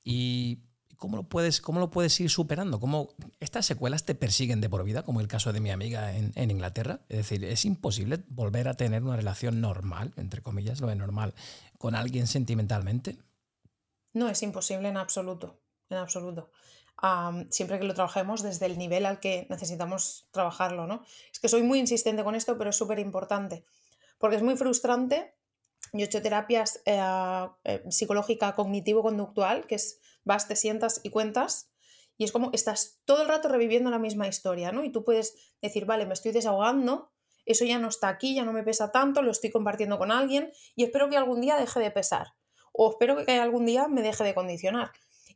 Y 0.03 0.59
cómo 0.97 1.17
lo 1.17 1.23
puedes, 1.23 1.61
cómo 1.61 1.79
lo 1.79 1.91
puedes 1.91 2.19
ir 2.19 2.29
superando. 2.29 2.79
¿Cómo 2.79 3.09
estas 3.39 3.65
secuelas 3.65 4.05
te 4.05 4.15
persiguen 4.15 4.61
de 4.61 4.69
por 4.69 4.83
vida, 4.83 5.03
como 5.03 5.21
el 5.21 5.27
caso 5.27 5.53
de 5.53 5.59
mi 5.59 5.69
amiga 5.69 6.15
en, 6.15 6.31
en 6.35 6.49
Inglaterra? 6.49 7.01
Es 7.09 7.17
decir, 7.17 7.43
es 7.43 7.65
imposible 7.65 8.23
volver 8.29 8.67
a 8.67 8.73
tener 8.73 9.03
una 9.03 9.17
relación 9.17 9.61
normal, 9.61 10.13
entre 10.15 10.41
comillas, 10.41 10.81
lo 10.81 10.87
de 10.87 10.95
normal, 10.95 11.35
con 11.77 11.93
alguien 11.93 12.25
sentimentalmente. 12.25 13.17
No 14.13 14.29
es 14.29 14.41
imposible 14.43 14.87
en 14.87 14.97
absoluto, 14.97 15.59
en 15.89 15.97
absoluto 15.97 16.51
siempre 17.49 17.79
que 17.79 17.85
lo 17.85 17.93
trabajemos 17.93 18.43
desde 18.43 18.65
el 18.65 18.77
nivel 18.77 19.05
al 19.05 19.19
que 19.19 19.45
necesitamos 19.49 20.27
trabajarlo, 20.31 20.87
¿no? 20.87 21.03
Es 21.31 21.39
que 21.39 21.49
soy 21.49 21.63
muy 21.63 21.79
insistente 21.79 22.23
con 22.23 22.35
esto, 22.35 22.57
pero 22.57 22.69
es 22.69 22.77
súper 22.77 22.99
importante, 22.99 23.65
porque 24.17 24.37
es 24.37 24.41
muy 24.41 24.55
frustrante. 24.55 25.35
Yo 25.91 25.99
he 25.99 26.03
hecho 26.05 26.21
terapias 26.21 26.81
eh, 26.85 27.01
eh, 27.65 27.83
psicológica 27.89 28.55
cognitivo-conductual, 28.55 29.67
que 29.67 29.75
es 29.75 29.99
vas, 30.23 30.47
te 30.47 30.55
sientas 30.55 31.01
y 31.03 31.09
cuentas, 31.09 31.69
y 32.17 32.23
es 32.23 32.31
como 32.31 32.51
estás 32.53 33.01
todo 33.03 33.21
el 33.23 33.27
rato 33.27 33.49
reviviendo 33.49 33.89
la 33.89 33.99
misma 33.99 34.27
historia, 34.27 34.71
¿no? 34.71 34.83
Y 34.85 34.91
tú 34.91 35.03
puedes 35.03 35.35
decir, 35.61 35.85
vale, 35.85 36.05
me 36.05 36.13
estoy 36.13 36.31
desahogando, 36.31 37.11
eso 37.45 37.65
ya 37.65 37.79
no 37.79 37.89
está 37.89 38.07
aquí, 38.07 38.35
ya 38.35 38.45
no 38.45 38.53
me 38.53 38.63
pesa 38.63 38.91
tanto, 38.91 39.21
lo 39.21 39.31
estoy 39.31 39.51
compartiendo 39.51 39.97
con 39.97 40.11
alguien 40.11 40.53
y 40.75 40.85
espero 40.85 41.09
que 41.09 41.17
algún 41.17 41.41
día 41.41 41.57
deje 41.57 41.81
de 41.81 41.91
pesar 41.91 42.35
o 42.71 42.91
espero 42.91 43.25
que 43.25 43.39
algún 43.39 43.65
día 43.65 43.87
me 43.87 44.01
deje 44.01 44.23
de 44.23 44.33
condicionar. 44.33 44.91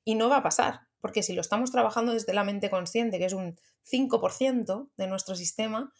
Y 0.06 0.16
no 0.16 0.30
va 0.30 0.38
a 0.38 0.44
pasar, 0.44 0.87
porque 1.00 1.24
si 1.24 1.34
lo 1.34 1.42
estamos 1.42 1.72
trabajando 1.72 2.14
desde 2.14 2.34
la 2.34 2.44
mente 2.44 2.70
consciente, 2.70 3.20
que 3.20 3.26
es 3.26 3.34
un 3.34 3.58
5% 3.84 4.90
de 4.98 5.08
nuestro 5.08 5.36
sistema, 5.36 5.94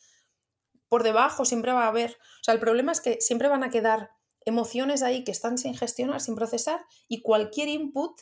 por 0.90 1.04
debajo 1.04 1.46
siempre 1.46 1.74
va 1.74 1.86
a 1.86 1.90
haber, 1.90 2.12
o 2.12 2.44
sea, 2.44 2.54
el 2.54 2.60
problema 2.60 2.92
es 2.92 3.02
que 3.02 3.20
siempre 3.20 3.48
van 3.48 3.64
a 3.64 3.70
quedar 3.70 4.12
emociones 4.46 5.04
ahí 5.04 5.24
que 5.24 5.32
están 5.32 5.58
sin 5.58 5.76
gestionar, 5.76 6.22
sin 6.22 6.36
procesar, 6.36 6.86
y 7.08 7.22
cualquier 7.22 7.68
input 7.68 8.22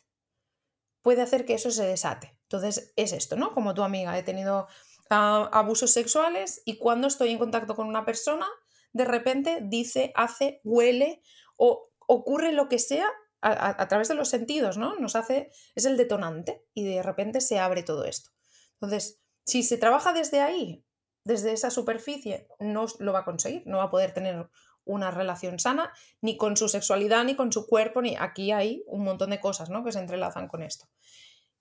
puede 1.01 1.21
hacer 1.21 1.45
que 1.45 1.53
eso 1.53 1.69
se 1.69 1.85
desate. 1.85 2.35
Entonces, 2.43 2.93
es 2.95 3.13
esto, 3.13 3.35
¿no? 3.35 3.51
Como 3.51 3.75
tu 3.75 3.83
amiga, 3.83 4.17
he 4.17 4.23
tenido 4.23 4.67
ah, 5.11 5.49
abusos 5.53 5.91
sexuales 5.91 6.63
y 6.65 6.79
cuando 6.79 7.07
estoy 7.07 7.29
en 7.29 7.38
contacto 7.38 7.75
con 7.75 7.88
una 7.88 8.05
persona, 8.05 8.47
de 8.91 9.05
repente 9.05 9.59
dice, 9.61 10.11
hace, 10.15 10.61
huele 10.63 11.21
o 11.57 11.91
ocurre 12.07 12.53
lo 12.53 12.69
que 12.69 12.79
sea 12.79 13.07
a, 13.47 13.88
través 13.88 14.08
de 14.08 14.15
los 14.15 14.29
sentidos, 14.29 14.77
¿no? 14.77 14.95
Nos 14.95 15.15
hace, 15.15 15.51
es 15.75 15.86
el 15.86 15.97
detonante 15.97 16.65
y 16.73 16.84
de 16.84 17.03
repente 17.03 17.41
se 17.41 17.60
abre 17.60 17.84
todo 17.84 18.05
esto. 18.05 18.31
Entonces, 18.73 19.21
si 19.45 19.62
se 19.62 19.77
trabaja 19.77 20.13
desde 20.13 20.41
ahí, 20.41 20.84
desde 21.23 21.53
esa 21.53 21.69
superficie, 21.69 22.47
no 22.60 22.88
lo 22.99 23.13
va 23.13 23.19
a 23.19 23.25
conseguir, 23.25 23.62
no 23.65 23.77
va 23.77 23.84
a 23.84 23.91
poder 23.91 24.13
tener 24.13 24.49
una 24.84 25.12
relación 25.12 25.60
sana 25.60 25.91
ni 26.21 26.38
con 26.38 26.58
su 26.58 26.69
sexualidad, 26.69 27.23
ni 27.23 27.36
con 27.36 27.51
su 27.51 27.67
cuerpo, 27.67 28.01
ni 28.01 28.15
aquí 28.15 28.51
hay 28.51 28.84
un 28.88 29.03
montón 29.03 29.29
de 29.29 29.39
cosas 29.39 29.69
¿no? 29.69 29.84
que 29.84 29.91
se 29.91 29.99
entrelazan 29.99 30.47
con 30.47 30.63
esto. 30.63 30.88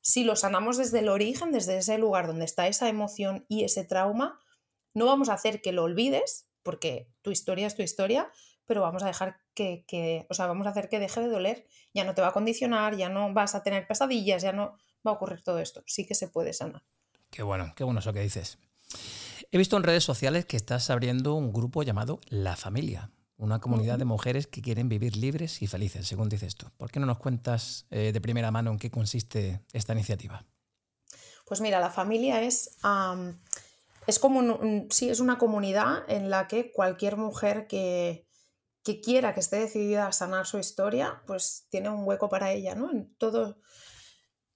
Si 0.00 0.24
lo 0.24 0.36
sanamos 0.36 0.76
desde 0.78 1.00
el 1.00 1.08
origen, 1.08 1.52
desde 1.52 1.78
ese 1.78 1.98
lugar 1.98 2.26
donde 2.26 2.44
está 2.44 2.66
esa 2.66 2.88
emoción 2.88 3.44
y 3.48 3.64
ese 3.64 3.84
trauma, 3.84 4.38
no 4.94 5.06
vamos 5.06 5.28
a 5.28 5.34
hacer 5.34 5.60
que 5.60 5.72
lo 5.72 5.84
olvides, 5.84 6.48
porque 6.62 7.10
tu 7.22 7.30
historia 7.30 7.66
es 7.66 7.74
tu 7.74 7.82
historia, 7.82 8.30
pero 8.66 8.82
vamos 8.82 9.02
a 9.02 9.06
dejar 9.06 9.43
que, 9.54 10.26
o 10.28 10.34
sea, 10.34 10.46
vamos 10.46 10.66
a 10.66 10.70
hacer 10.70 10.88
que 10.88 10.98
deje 10.98 11.20
de 11.20 11.28
doler, 11.28 11.66
ya 11.92 12.04
no 12.04 12.14
te 12.14 12.22
va 12.22 12.28
a 12.28 12.32
condicionar, 12.32 12.96
ya 12.96 13.08
no 13.08 13.32
vas 13.32 13.54
a 13.54 13.62
tener 13.62 13.86
pesadillas, 13.86 14.42
ya 14.42 14.52
no 14.52 14.76
va 15.06 15.12
a 15.12 15.14
ocurrir 15.14 15.42
todo 15.42 15.58
esto. 15.58 15.82
Sí 15.86 16.06
que 16.06 16.14
se 16.14 16.28
puede 16.28 16.52
sanar. 16.52 16.82
Qué 17.30 17.42
bueno, 17.42 17.72
qué 17.76 17.84
bueno 17.84 18.00
eso 18.00 18.12
que 18.12 18.20
dices. 18.20 18.58
He 19.50 19.58
visto 19.58 19.76
en 19.76 19.82
redes 19.82 20.04
sociales 20.04 20.46
que 20.46 20.56
estás 20.56 20.90
abriendo 20.90 21.34
un 21.34 21.52
grupo 21.52 21.82
llamado 21.82 22.20
La 22.28 22.56
Familia, 22.56 23.10
una 23.36 23.60
comunidad 23.60 23.98
de 23.98 24.04
mujeres 24.04 24.46
que 24.46 24.62
quieren 24.62 24.88
vivir 24.88 25.16
libres 25.16 25.62
y 25.62 25.66
felices, 25.66 26.06
según 26.06 26.28
dices 26.28 26.56
tú. 26.56 26.66
¿Por 26.76 26.90
qué 26.90 27.00
no 27.00 27.06
nos 27.06 27.18
cuentas 27.18 27.86
eh, 27.90 28.12
de 28.12 28.20
primera 28.20 28.50
mano 28.50 28.70
en 28.70 28.78
qué 28.78 28.90
consiste 28.90 29.62
esta 29.72 29.92
iniciativa? 29.92 30.44
Pues 31.46 31.60
mira, 31.60 31.80
La 31.80 31.90
Familia 31.90 32.42
es... 32.42 32.76
es 34.06 34.18
como 34.18 34.86
sí, 34.90 35.10
es 35.10 35.20
una 35.20 35.38
comunidad 35.38 36.04
en 36.08 36.30
la 36.30 36.48
que 36.48 36.72
cualquier 36.72 37.16
mujer 37.16 37.66
que, 37.66 38.23
que 38.84 39.00
quiera 39.00 39.32
que 39.32 39.40
esté 39.40 39.56
decidida 39.56 40.06
a 40.06 40.12
sanar 40.12 40.46
su 40.46 40.58
historia, 40.58 41.22
pues 41.26 41.66
tiene 41.70 41.88
un 41.88 42.06
hueco 42.06 42.28
para 42.28 42.52
ella, 42.52 42.74
¿no? 42.74 42.90
En 42.90 43.16
todo, 43.16 43.58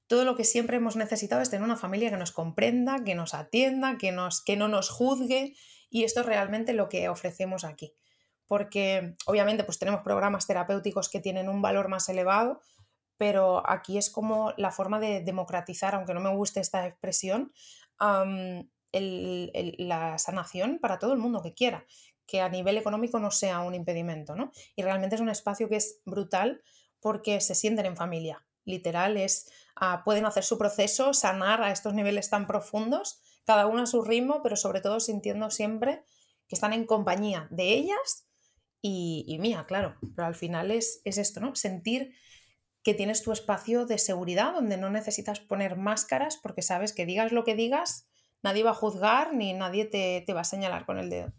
todo 0.06 0.26
lo 0.26 0.36
que 0.36 0.44
siempre 0.44 0.76
hemos 0.76 0.96
necesitado 0.96 1.40
es 1.40 1.48
tener 1.48 1.64
una 1.64 1.78
familia 1.78 2.10
que 2.10 2.18
nos 2.18 2.30
comprenda, 2.30 3.02
que 3.04 3.14
nos 3.14 3.32
atienda, 3.32 3.96
que, 3.96 4.12
nos, 4.12 4.42
que 4.42 4.56
no 4.56 4.68
nos 4.68 4.90
juzgue 4.90 5.56
y 5.88 6.04
esto 6.04 6.20
es 6.20 6.26
realmente 6.26 6.74
lo 6.74 6.90
que 6.90 7.08
ofrecemos 7.08 7.64
aquí. 7.64 7.94
Porque 8.46 9.16
obviamente 9.24 9.64
pues 9.64 9.78
tenemos 9.78 10.02
programas 10.02 10.46
terapéuticos 10.46 11.08
que 11.08 11.20
tienen 11.20 11.48
un 11.48 11.62
valor 11.62 11.88
más 11.88 12.06
elevado, 12.10 12.60
pero 13.16 13.68
aquí 13.68 13.96
es 13.96 14.10
como 14.10 14.52
la 14.58 14.70
forma 14.72 15.00
de 15.00 15.22
democratizar, 15.22 15.94
aunque 15.94 16.12
no 16.12 16.20
me 16.20 16.34
guste 16.34 16.60
esta 16.60 16.86
expresión, 16.86 17.52
la 18.92 20.18
sanación 20.18 20.78
para 20.80 20.98
todo 20.98 21.14
el 21.14 21.18
mundo 21.18 21.42
que 21.42 21.54
quiera 21.54 21.86
que 22.28 22.42
a 22.42 22.48
nivel 22.50 22.76
económico 22.76 23.18
no 23.18 23.30
sea 23.30 23.60
un 23.60 23.74
impedimento, 23.74 24.36
¿no? 24.36 24.52
Y 24.76 24.82
realmente 24.82 25.16
es 25.16 25.22
un 25.22 25.30
espacio 25.30 25.68
que 25.68 25.76
es 25.76 26.00
brutal 26.04 26.62
porque 27.00 27.40
se 27.40 27.54
sienten 27.54 27.86
en 27.86 27.96
familia. 27.96 28.44
Literal, 28.64 29.16
es, 29.16 29.50
ah, 29.74 30.02
pueden 30.04 30.26
hacer 30.26 30.44
su 30.44 30.58
proceso, 30.58 31.14
sanar 31.14 31.62
a 31.62 31.72
estos 31.72 31.94
niveles 31.94 32.28
tan 32.28 32.46
profundos, 32.46 33.22
cada 33.46 33.66
uno 33.66 33.84
a 33.84 33.86
su 33.86 34.02
ritmo, 34.02 34.42
pero 34.42 34.56
sobre 34.56 34.82
todo 34.82 35.00
sintiendo 35.00 35.50
siempre 35.50 36.04
que 36.48 36.54
están 36.54 36.74
en 36.74 36.84
compañía 36.84 37.48
de 37.50 37.72
ellas 37.72 38.26
y, 38.82 39.38
mía, 39.40 39.64
claro. 39.66 39.96
Pero 40.14 40.26
al 40.26 40.34
final 40.34 40.70
es, 40.70 41.00
es 41.04 41.16
esto, 41.16 41.40
¿no? 41.40 41.54
Sentir 41.54 42.12
que 42.82 42.92
tienes 42.92 43.22
tu 43.22 43.32
espacio 43.32 43.86
de 43.86 43.96
seguridad 43.96 44.52
donde 44.52 44.76
no 44.76 44.90
necesitas 44.90 45.40
poner 45.40 45.76
máscaras 45.76 46.36
porque 46.36 46.60
sabes 46.60 46.92
que 46.92 47.06
digas 47.06 47.32
lo 47.32 47.44
que 47.44 47.54
digas, 47.54 48.06
nadie 48.42 48.64
va 48.64 48.70
a 48.72 48.74
juzgar 48.74 49.34
ni 49.34 49.54
nadie 49.54 49.86
te 49.86 50.32
va 50.34 50.42
a 50.42 50.44
señalar 50.44 50.84
con 50.84 50.98
el 50.98 51.08
dedo. 51.08 51.32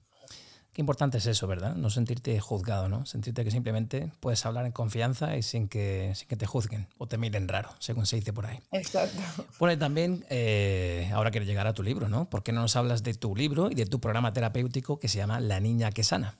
Qué 0.74 0.82
importante 0.82 1.18
es 1.18 1.26
eso, 1.26 1.48
¿verdad? 1.48 1.76
No 1.76 1.90
sentirte 1.90 2.40
juzgado, 2.40 2.90
¿no? 2.90 3.06
Sentirte 3.06 3.44
que 3.44 3.50
simplemente 3.50 4.12
puedes 4.20 4.46
hablar 4.46 4.68
en 4.68 4.72
confianza 4.72 5.36
y 5.36 5.42
sin 5.42 5.68
que, 5.68 6.14
sin 6.16 6.28
que 6.28 6.36
te 6.36 6.46
juzguen 6.46 6.88
o 6.98 7.08
te 7.08 7.18
miren 7.18 7.48
raro, 7.48 7.70
según 7.80 8.06
se 8.06 8.18
dice 8.18 8.34
por 8.34 8.46
ahí. 8.46 8.60
Exacto. 8.72 9.18
Bueno, 9.58 9.74
y 9.74 9.78
también 9.78 10.26
eh, 10.30 11.10
ahora 11.14 11.32
quiero 11.32 11.46
llegar 11.46 11.66
a 11.66 11.74
tu 11.74 11.82
libro, 11.82 12.08
¿no? 12.08 12.30
¿Por 12.30 12.44
qué 12.44 12.52
no 12.52 12.62
nos 12.62 12.76
hablas 12.76 13.02
de 13.02 13.16
tu 13.16 13.36
libro 13.36 13.72
y 13.72 13.76
de 13.76 13.88
tu 13.88 14.00
programa 14.00 14.32
terapéutico 14.32 15.00
que 15.00 15.08
se 15.08 15.18
llama 15.18 15.40
La 15.40 15.60
Niña 15.60 15.92
que 15.92 16.04
Sana? 16.04 16.38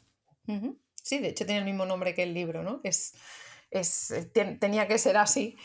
Sí, 1.02 1.20
de 1.20 1.30
hecho 1.30 1.46
tiene 1.46 1.60
el 1.60 1.66
mismo 1.66 1.86
nombre 1.86 2.14
que 2.14 2.24
el 2.24 2.34
libro, 2.34 2.62
¿no? 2.62 2.82
Es, 2.84 3.14
es, 3.72 4.14
tenía 4.60 4.88
que 4.88 5.00
ser 5.00 5.18
así. 5.18 5.58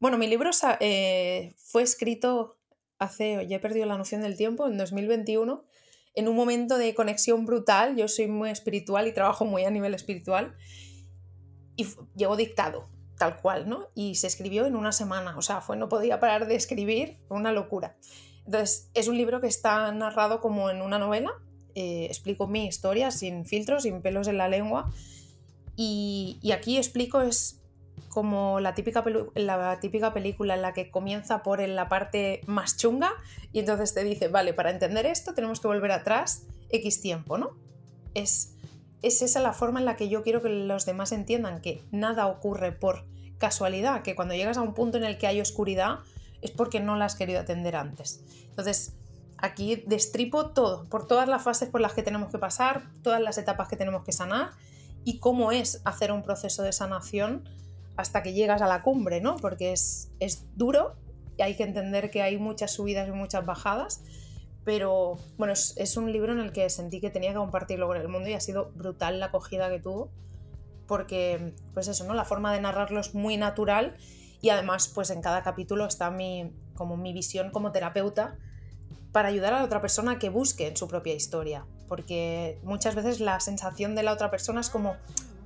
bueno, 0.00 0.18
mi 0.18 0.26
libro 0.26 0.50
eh, 0.80 1.54
fue 1.56 1.82
escrito 1.82 2.58
hace, 2.98 3.46
ya 3.48 3.56
he 3.56 3.60
perdido 3.60 3.86
la 3.86 3.96
noción 3.96 4.20
del 4.20 4.36
tiempo, 4.36 4.66
en 4.66 4.76
2021 4.76 5.64
en 6.18 6.26
un 6.26 6.34
momento 6.34 6.78
de 6.78 6.94
conexión 6.94 7.46
brutal, 7.46 7.96
yo 7.96 8.08
soy 8.08 8.26
muy 8.26 8.50
espiritual 8.50 9.06
y 9.06 9.12
trabajo 9.12 9.44
muy 9.44 9.64
a 9.64 9.70
nivel 9.70 9.94
espiritual, 9.94 10.56
y 11.76 11.86
llegó 12.16 12.36
dictado, 12.36 12.88
tal 13.16 13.40
cual, 13.40 13.68
¿no? 13.68 13.86
Y 13.94 14.16
se 14.16 14.26
escribió 14.26 14.66
en 14.66 14.74
una 14.74 14.90
semana, 14.90 15.38
o 15.38 15.42
sea, 15.42 15.62
no 15.76 15.88
podía 15.88 16.18
parar 16.18 16.48
de 16.48 16.56
escribir, 16.56 17.18
una 17.28 17.52
locura. 17.52 17.96
Entonces, 18.44 18.90
es 18.94 19.06
un 19.06 19.16
libro 19.16 19.40
que 19.40 19.46
está 19.46 19.92
narrado 19.92 20.40
como 20.40 20.70
en 20.70 20.82
una 20.82 20.98
novela, 20.98 21.30
eh, 21.76 22.06
explico 22.06 22.48
mi 22.48 22.66
historia 22.66 23.12
sin 23.12 23.44
filtros, 23.44 23.84
sin 23.84 24.02
pelos 24.02 24.26
en 24.26 24.38
la 24.38 24.48
lengua, 24.48 24.92
y, 25.76 26.40
y 26.42 26.50
aquí 26.50 26.78
explico 26.78 27.20
es 27.20 27.62
como 28.08 28.60
la 28.60 28.74
típica, 28.74 29.04
la 29.34 29.80
típica 29.80 30.12
película 30.12 30.54
en 30.54 30.62
la 30.62 30.72
que 30.72 30.90
comienza 30.90 31.42
por 31.42 31.60
la 31.60 31.88
parte 31.88 32.40
más 32.46 32.76
chunga 32.76 33.12
y 33.52 33.60
entonces 33.60 33.94
te 33.94 34.04
dice, 34.04 34.28
vale, 34.28 34.54
para 34.54 34.70
entender 34.70 35.06
esto 35.06 35.34
tenemos 35.34 35.60
que 35.60 35.68
volver 35.68 35.92
atrás 35.92 36.44
X 36.70 37.00
tiempo, 37.00 37.38
¿no? 37.38 37.50
Es, 38.14 38.54
es 39.02 39.22
esa 39.22 39.40
la 39.40 39.52
forma 39.52 39.80
en 39.80 39.86
la 39.86 39.96
que 39.96 40.08
yo 40.08 40.22
quiero 40.22 40.42
que 40.42 40.48
los 40.48 40.86
demás 40.86 41.12
entiendan 41.12 41.60
que 41.60 41.82
nada 41.90 42.26
ocurre 42.26 42.72
por 42.72 43.04
casualidad, 43.38 44.02
que 44.02 44.14
cuando 44.14 44.34
llegas 44.34 44.56
a 44.56 44.62
un 44.62 44.74
punto 44.74 44.98
en 44.98 45.04
el 45.04 45.18
que 45.18 45.26
hay 45.26 45.40
oscuridad 45.40 46.00
es 46.42 46.50
porque 46.50 46.80
no 46.80 46.96
la 46.96 47.06
has 47.06 47.14
querido 47.14 47.40
atender 47.40 47.76
antes. 47.76 48.20
Entonces, 48.50 48.94
aquí 49.38 49.84
destripo 49.86 50.50
todo, 50.50 50.84
por 50.88 51.06
todas 51.06 51.28
las 51.28 51.42
fases 51.42 51.68
por 51.68 51.80
las 51.80 51.92
que 51.92 52.02
tenemos 52.02 52.30
que 52.30 52.38
pasar, 52.38 52.82
todas 53.02 53.20
las 53.20 53.38
etapas 53.38 53.68
que 53.68 53.76
tenemos 53.76 54.04
que 54.04 54.12
sanar 54.12 54.50
y 55.04 55.18
cómo 55.18 55.52
es 55.52 55.80
hacer 55.84 56.12
un 56.12 56.22
proceso 56.22 56.62
de 56.62 56.72
sanación 56.72 57.48
hasta 57.98 58.22
que 58.22 58.32
llegas 58.32 58.62
a 58.62 58.68
la 58.68 58.82
cumbre, 58.82 59.20
¿no? 59.20 59.36
Porque 59.36 59.72
es, 59.72 60.12
es 60.20 60.46
duro 60.54 60.94
y 61.36 61.42
hay 61.42 61.56
que 61.56 61.64
entender 61.64 62.12
que 62.12 62.22
hay 62.22 62.38
muchas 62.38 62.70
subidas 62.72 63.08
y 63.08 63.10
muchas 63.10 63.44
bajadas, 63.44 64.02
pero 64.64 65.18
bueno, 65.36 65.52
es, 65.52 65.96
un 65.96 66.12
libro 66.12 66.32
en 66.32 66.38
el 66.38 66.52
que 66.52 66.70
sentí 66.70 67.00
que 67.00 67.10
tenía 67.10 67.30
que 67.30 67.38
compartirlo 67.38 67.88
con 67.88 67.96
el 67.96 68.06
mundo 68.06 68.28
y 68.28 68.34
ha 68.34 68.40
sido 68.40 68.70
brutal 68.76 69.18
la 69.18 69.26
acogida 69.26 69.68
que 69.68 69.80
tuvo, 69.80 70.12
porque 70.86 71.54
pues 71.74 71.88
eso, 71.88 72.04
¿no? 72.04 72.14
La 72.14 72.24
forma 72.24 72.52
de 72.52 72.60
narrarlo 72.60 73.00
es 73.00 73.14
muy 73.14 73.36
natural 73.36 73.96
y 74.40 74.50
además 74.50 74.86
pues 74.94 75.10
en 75.10 75.20
cada 75.20 75.42
capítulo 75.42 75.84
está 75.84 76.08
mi, 76.12 76.52
como 76.76 76.96
mi 76.96 77.12
visión 77.12 77.50
como 77.50 77.72
terapeuta 77.72 78.38
para 79.10 79.28
ayudar 79.28 79.54
a 79.54 79.58
la 79.58 79.64
otra 79.64 79.80
persona 79.80 80.20
que 80.20 80.28
busque 80.28 80.68
en 80.68 80.76
su 80.76 80.86
propia 80.86 81.14
historia, 81.14 81.66
porque 81.88 82.60
muchas 82.62 82.94
veces 82.94 83.18
la 83.18 83.40
sensación 83.40 83.96
de 83.96 84.04
la 84.04 84.12
otra 84.12 84.30
persona 84.30 84.60
es 84.60 84.70
como, 84.70 84.94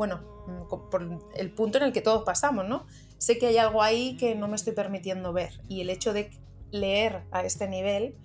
bueno, 0.02 0.20
mm, 0.48 0.90
por 0.90 1.20
el 1.36 1.50
punto 1.52 1.78
en 1.78 1.84
el 1.84 1.92
que 1.92 2.00
todos 2.00 2.24
pasamos, 2.24 2.66
¿no? 2.66 2.86
Sé 3.18 3.38
que 3.38 3.46
hay 3.46 3.58
algo 3.58 3.82
ahí 3.84 4.16
que 4.16 4.34
no 4.34 4.48
me 4.48 4.56
estoy 4.56 4.72
permitiendo 4.72 5.32
ver 5.32 5.60
y 5.68 5.80
el 5.80 5.90
hecho 5.90 6.12
de 6.12 6.32
leer 6.72 7.22
a 7.30 7.44
este 7.44 7.68
nivel 7.68 8.16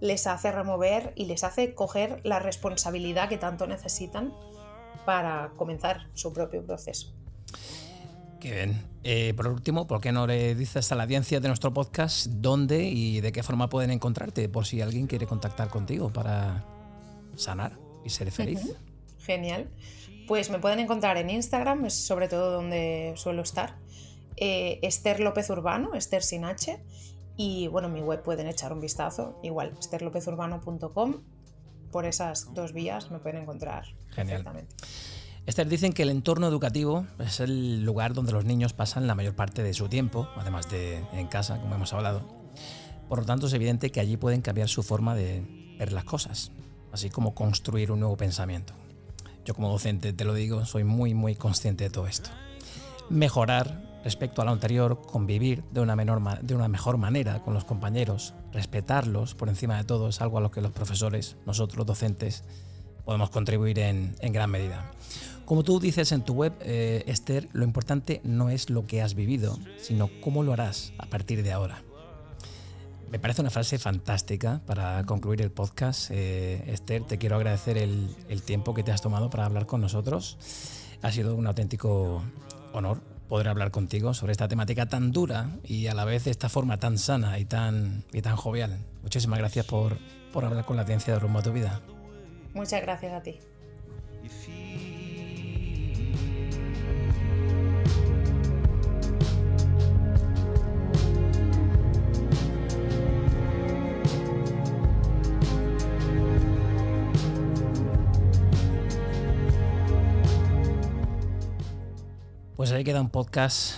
les 0.00 0.26
hace 0.26 0.50
remover 0.50 1.12
y 1.14 1.26
les 1.26 1.44
hace 1.44 1.74
coger 1.74 2.20
la 2.24 2.40
responsabilidad 2.40 3.28
que 3.28 3.38
tanto 3.38 3.68
necesitan 3.68 4.34
para 5.06 5.52
comenzar 5.56 6.08
su 6.14 6.32
propio 6.32 6.66
proceso. 6.66 7.14
Qué 8.40 8.50
bien. 8.52 8.82
Eh, 9.04 9.32
por 9.36 9.46
último, 9.46 9.86
¿por 9.86 10.00
qué 10.00 10.10
no 10.10 10.26
le 10.26 10.56
dices 10.56 10.90
a 10.90 10.96
la 10.96 11.04
audiencia 11.04 11.38
de 11.38 11.46
nuestro 11.46 11.72
podcast 11.72 12.26
dónde 12.26 12.82
y 12.82 13.20
de 13.20 13.30
qué 13.30 13.44
forma 13.44 13.68
pueden 13.68 13.92
encontrarte 13.92 14.48
por 14.48 14.66
si 14.66 14.80
alguien 14.80 15.06
quiere 15.06 15.28
contactar 15.28 15.68
contigo 15.68 16.12
para 16.12 16.64
sanar 17.36 17.78
y 18.04 18.10
ser 18.10 18.32
feliz? 18.32 18.74
Genial. 19.20 19.70
Pues 20.26 20.50
me 20.50 20.58
pueden 20.58 20.78
encontrar 20.78 21.16
en 21.16 21.30
Instagram, 21.30 21.84
es 21.86 21.94
sobre 21.94 22.28
todo 22.28 22.52
donde 22.52 23.14
suelo 23.16 23.42
estar. 23.42 23.76
Eh, 24.36 24.78
Esther 24.82 25.20
López 25.20 25.50
Urbano, 25.50 25.94
Esther 25.94 26.22
sin 26.22 26.44
H. 26.44 26.82
Y 27.36 27.68
bueno, 27.68 27.88
mi 27.88 28.00
web 28.00 28.22
pueden 28.22 28.46
echar 28.46 28.72
un 28.72 28.80
vistazo, 28.80 29.38
igual, 29.42 29.74
esterlopez.urbano.com. 29.78 31.22
Por 31.90 32.06
esas 32.06 32.52
dos 32.54 32.72
vías 32.72 33.10
me 33.10 33.18
pueden 33.18 33.42
encontrar 33.42 33.84
Genial. 34.10 34.42
perfectamente. 34.44 34.74
Esther, 35.44 35.68
dicen 35.68 35.92
que 35.92 36.02
el 36.02 36.10
entorno 36.10 36.46
educativo 36.46 37.06
es 37.18 37.40
el 37.40 37.84
lugar 37.84 38.14
donde 38.14 38.32
los 38.32 38.44
niños 38.44 38.72
pasan 38.72 39.08
la 39.08 39.14
mayor 39.14 39.34
parte 39.34 39.62
de 39.62 39.74
su 39.74 39.88
tiempo, 39.88 40.28
además 40.36 40.70
de 40.70 41.04
en 41.12 41.26
casa, 41.26 41.60
como 41.60 41.74
hemos 41.74 41.92
hablado. 41.92 42.22
Por 43.08 43.18
lo 43.18 43.24
tanto, 43.24 43.48
es 43.48 43.52
evidente 43.52 43.90
que 43.90 44.00
allí 44.00 44.16
pueden 44.16 44.40
cambiar 44.40 44.68
su 44.68 44.82
forma 44.82 45.14
de 45.16 45.42
ver 45.78 45.92
las 45.92 46.04
cosas, 46.04 46.52
así 46.92 47.10
como 47.10 47.34
construir 47.34 47.90
un 47.90 48.00
nuevo 48.00 48.16
pensamiento. 48.16 48.72
Yo 49.44 49.54
como 49.54 49.70
docente, 49.70 50.12
te 50.12 50.24
lo 50.24 50.34
digo, 50.34 50.64
soy 50.64 50.84
muy, 50.84 51.14
muy 51.14 51.34
consciente 51.34 51.84
de 51.84 51.90
todo 51.90 52.06
esto. 52.06 52.30
Mejorar 53.10 53.82
respecto 54.04 54.42
a 54.42 54.44
lo 54.44 54.50
anterior, 54.50 55.00
convivir 55.02 55.62
de 55.70 55.80
una, 55.80 55.96
menor, 55.96 56.40
de 56.40 56.54
una 56.54 56.68
mejor 56.68 56.96
manera 56.96 57.40
con 57.40 57.54
los 57.54 57.64
compañeros, 57.64 58.34
respetarlos 58.52 59.34
por 59.34 59.48
encima 59.48 59.76
de 59.76 59.84
todo, 59.84 60.08
es 60.08 60.20
algo 60.20 60.38
a 60.38 60.40
lo 60.40 60.50
que 60.50 60.60
los 60.60 60.72
profesores, 60.72 61.36
nosotros 61.46 61.86
docentes, 61.86 62.44
podemos 63.04 63.30
contribuir 63.30 63.78
en, 63.78 64.14
en 64.20 64.32
gran 64.32 64.50
medida. 64.50 64.90
Como 65.44 65.64
tú 65.64 65.80
dices 65.80 66.12
en 66.12 66.22
tu 66.22 66.34
web, 66.34 66.52
eh, 66.60 67.04
Esther, 67.06 67.48
lo 67.52 67.64
importante 67.64 68.20
no 68.24 68.48
es 68.48 68.70
lo 68.70 68.86
que 68.86 69.02
has 69.02 69.14
vivido, 69.14 69.58
sino 69.80 70.08
cómo 70.20 70.42
lo 70.42 70.52
harás 70.52 70.92
a 70.98 71.06
partir 71.06 71.42
de 71.42 71.52
ahora. 71.52 71.82
Me 73.12 73.18
parece 73.18 73.42
una 73.42 73.50
frase 73.50 73.78
fantástica 73.78 74.62
para 74.64 75.04
concluir 75.04 75.42
el 75.42 75.50
podcast. 75.50 76.10
Eh, 76.10 76.64
Esther, 76.66 77.04
te 77.04 77.18
quiero 77.18 77.36
agradecer 77.36 77.76
el, 77.76 78.08
el, 78.30 78.42
tiempo 78.42 78.72
que 78.72 78.82
te 78.82 78.90
has 78.90 79.02
tomado 79.02 79.28
para 79.28 79.44
hablar 79.44 79.66
con 79.66 79.82
nosotros. 79.82 80.38
Ha 81.02 81.12
sido 81.12 81.36
un 81.36 81.46
auténtico 81.46 82.22
honor 82.72 83.02
poder 83.28 83.48
hablar 83.48 83.70
contigo 83.70 84.14
sobre 84.14 84.32
esta 84.32 84.48
temática 84.48 84.86
tan 84.86 85.12
dura 85.12 85.50
y 85.62 85.88
a 85.88 85.94
la 85.94 86.06
vez 86.06 86.24
de 86.24 86.30
esta 86.30 86.48
forma 86.48 86.78
tan 86.78 86.96
sana 86.96 87.38
y 87.38 87.44
tan, 87.44 88.02
y 88.14 88.22
tan 88.22 88.36
jovial. 88.36 88.78
Muchísimas 89.02 89.38
gracias 89.38 89.66
por, 89.66 89.98
por 90.32 90.46
hablar 90.46 90.64
con 90.64 90.76
la 90.76 90.82
audiencia 90.82 91.12
de 91.12 91.20
Rumbo 91.20 91.40
a 91.40 91.42
tu 91.42 91.52
Vida. 91.52 91.82
Muchas 92.54 92.80
gracias 92.80 93.12
a 93.12 93.22
ti. 93.22 93.38
Pues 112.62 112.70
ahí 112.70 112.84
queda 112.84 113.00
un 113.00 113.10
podcast 113.10 113.74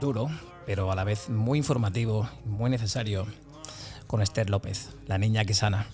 duro, 0.00 0.30
pero 0.66 0.92
a 0.92 0.94
la 0.94 1.02
vez 1.02 1.30
muy 1.30 1.58
informativo, 1.58 2.28
muy 2.44 2.70
necesario, 2.70 3.26
con 4.06 4.22
Esther 4.22 4.50
López, 4.50 4.90
la 5.08 5.18
niña 5.18 5.44
que 5.44 5.52
sana. 5.52 5.88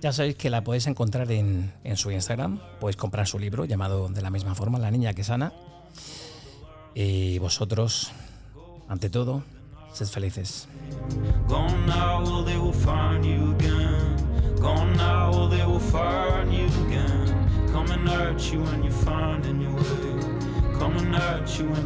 Ya 0.00 0.12
sabéis 0.12 0.34
que 0.34 0.50
la 0.50 0.64
podéis 0.64 0.88
encontrar 0.88 1.30
en, 1.30 1.72
su 1.94 2.10
Instagram, 2.10 2.58
podéis 2.80 2.96
comprar 2.96 3.28
su 3.28 3.38
libro 3.38 3.64
llamado 3.66 4.08
de 4.08 4.20
la 4.20 4.30
misma 4.30 4.56
forma, 4.56 4.80
La 4.80 4.90
niña 4.90 5.14
que 5.14 5.22
sana. 5.22 5.52
Y 6.92 7.38
vosotros, 7.38 8.10
ante 8.88 9.08
todo, 9.08 9.44
sed 9.92 10.08
felices. 10.08 10.66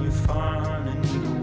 You 0.02 0.10
find 0.10 0.88
a 0.88 0.94
need 0.94 1.35